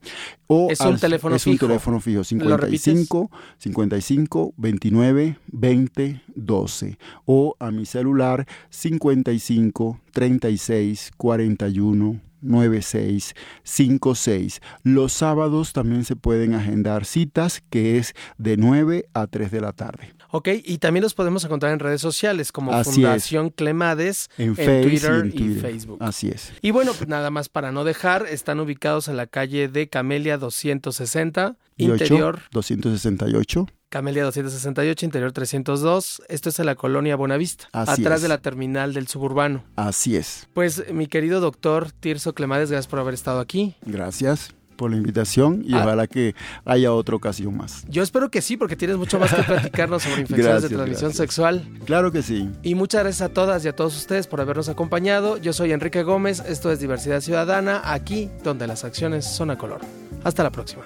O 0.45 0.67
es 0.69 0.79
un 0.81 0.99
teléfono 0.99 1.35
es 1.35 1.43
fijo. 1.43 1.65
un 1.65 1.69
teléfono 1.69 1.99
fijo 1.99 2.23
55 2.23 3.31
55 3.57 4.53
29 4.55 5.37
20 5.47 6.21
12 6.35 6.99
o 7.25 7.55
a 7.57 7.71
mi 7.71 7.87
celular 7.87 8.45
55 8.69 9.99
36 10.11 11.11
41 11.17 12.21
9656. 12.41 14.61
Los 14.83 15.13
sábados 15.13 15.71
también 15.73 16.05
se 16.05 16.15
pueden 16.15 16.53
agendar 16.53 17.05
citas 17.05 17.63
que 17.69 17.97
es 17.97 18.13
de 18.37 18.57
9 18.57 19.07
a 19.13 19.25
3 19.27 19.51
de 19.51 19.61
la 19.61 19.73
tarde. 19.73 20.13
Ok, 20.31 20.49
y 20.63 20.77
también 20.77 21.03
los 21.03 21.13
podemos 21.13 21.43
encontrar 21.43 21.73
en 21.73 21.79
redes 21.79 22.01
sociales 22.01 22.51
como 22.51 22.71
Fundación 22.83 23.49
Clemades 23.49 24.29
en, 24.37 24.55
Twitter 24.55 25.29
y, 25.33 25.43
y, 25.43 25.55
Facebook. 25.55 25.97
Así 26.01 26.29
es. 26.29 26.53
Y 26.61 26.71
bueno, 26.71 26.93
pues 26.93 27.09
nada 27.09 27.29
más 27.29 27.49
para 27.49 27.71
no 27.71 27.83
dejar, 27.83 28.25
están 28.27 28.59
ubicados 28.59 29.07
en 29.07 29.17
la 29.17 29.27
calle 29.27 29.67
de 29.67 29.89
Camelia 29.89 30.37
260, 30.37 31.57
interior 31.77 32.41
268. 32.51 33.67
Camelia 33.89 34.23
268, 34.23 35.05
interior 35.05 35.33
302. 35.33 36.21
Esto 36.29 36.47
es 36.47 36.59
en 36.59 36.65
la 36.65 36.75
colonia 36.75 37.17
Buenavista, 37.17 37.67
Así 37.73 38.01
atrás 38.01 38.17
es. 38.17 38.21
de 38.21 38.29
la 38.29 38.37
terminal 38.37 38.93
del 38.93 39.09
suburbano. 39.09 39.65
Así 39.75 40.15
es. 40.15 40.47
Pues 40.53 40.93
mi 40.93 41.07
querido 41.07 41.41
doctor 41.41 41.91
Tirso 41.91 42.33
Clemades, 42.33 42.71
gracias 42.71 42.87
por 42.87 42.99
haber 42.99 43.13
estado 43.13 43.41
aquí. 43.41 43.75
Gracias 43.85 44.55
por 44.81 44.89
la 44.89 44.97
invitación 44.97 45.61
y 45.63 45.75
Ah. 45.75 45.83
ojalá 45.83 46.07
que 46.07 46.33
haya 46.65 46.91
otra 46.91 47.15
ocasión 47.15 47.55
más. 47.55 47.83
Yo 47.87 48.01
espero 48.01 48.31
que 48.31 48.41
sí, 48.41 48.57
porque 48.57 48.75
tienes 48.75 48.97
mucho 48.97 49.19
más 49.19 49.31
que 49.31 49.43
platicarnos 49.43 50.01
sobre 50.01 50.21
infecciones 50.21 50.45
Gracias, 50.47 50.69
de 50.71 50.75
transmisión 50.75 51.09
gracias. 51.11 51.17
sexual. 51.23 51.69
Claro 51.85 52.11
que 52.11 52.23
sí. 52.23 52.49
Y 52.63 52.73
muchas 52.73 53.03
gracias 53.03 53.29
a 53.29 53.31
todas 53.31 53.63
y 53.63 53.67
a 53.67 53.75
todos 53.75 53.95
ustedes 53.95 54.25
por 54.25 54.41
habernos 54.41 54.69
acompañado. 54.69 55.37
Yo 55.37 55.53
soy 55.53 55.71
Enrique 55.71 56.01
Gómez, 56.01 56.41
esto 56.47 56.71
es 56.71 56.79
Diversidad 56.79 57.21
Ciudadana, 57.21 57.79
aquí 57.85 58.31
donde 58.43 58.65
las 58.65 58.83
acciones 58.83 59.23
son 59.25 59.51
a 59.51 59.57
color. 59.59 59.81
Hasta 60.23 60.41
la 60.41 60.49
próxima. 60.49 60.81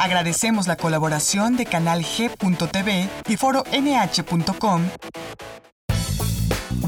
Agradecemos 0.00 0.66
la 0.66 0.74
colaboración 0.76 1.56
de 1.56 1.66
Canal 1.66 2.02
G.tv 2.02 3.08
y 3.28 3.36
Foro 3.36 3.62
NH.com. 3.72 4.82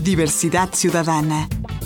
Diversidad 0.03 0.71
Ciudadana, 0.73 1.49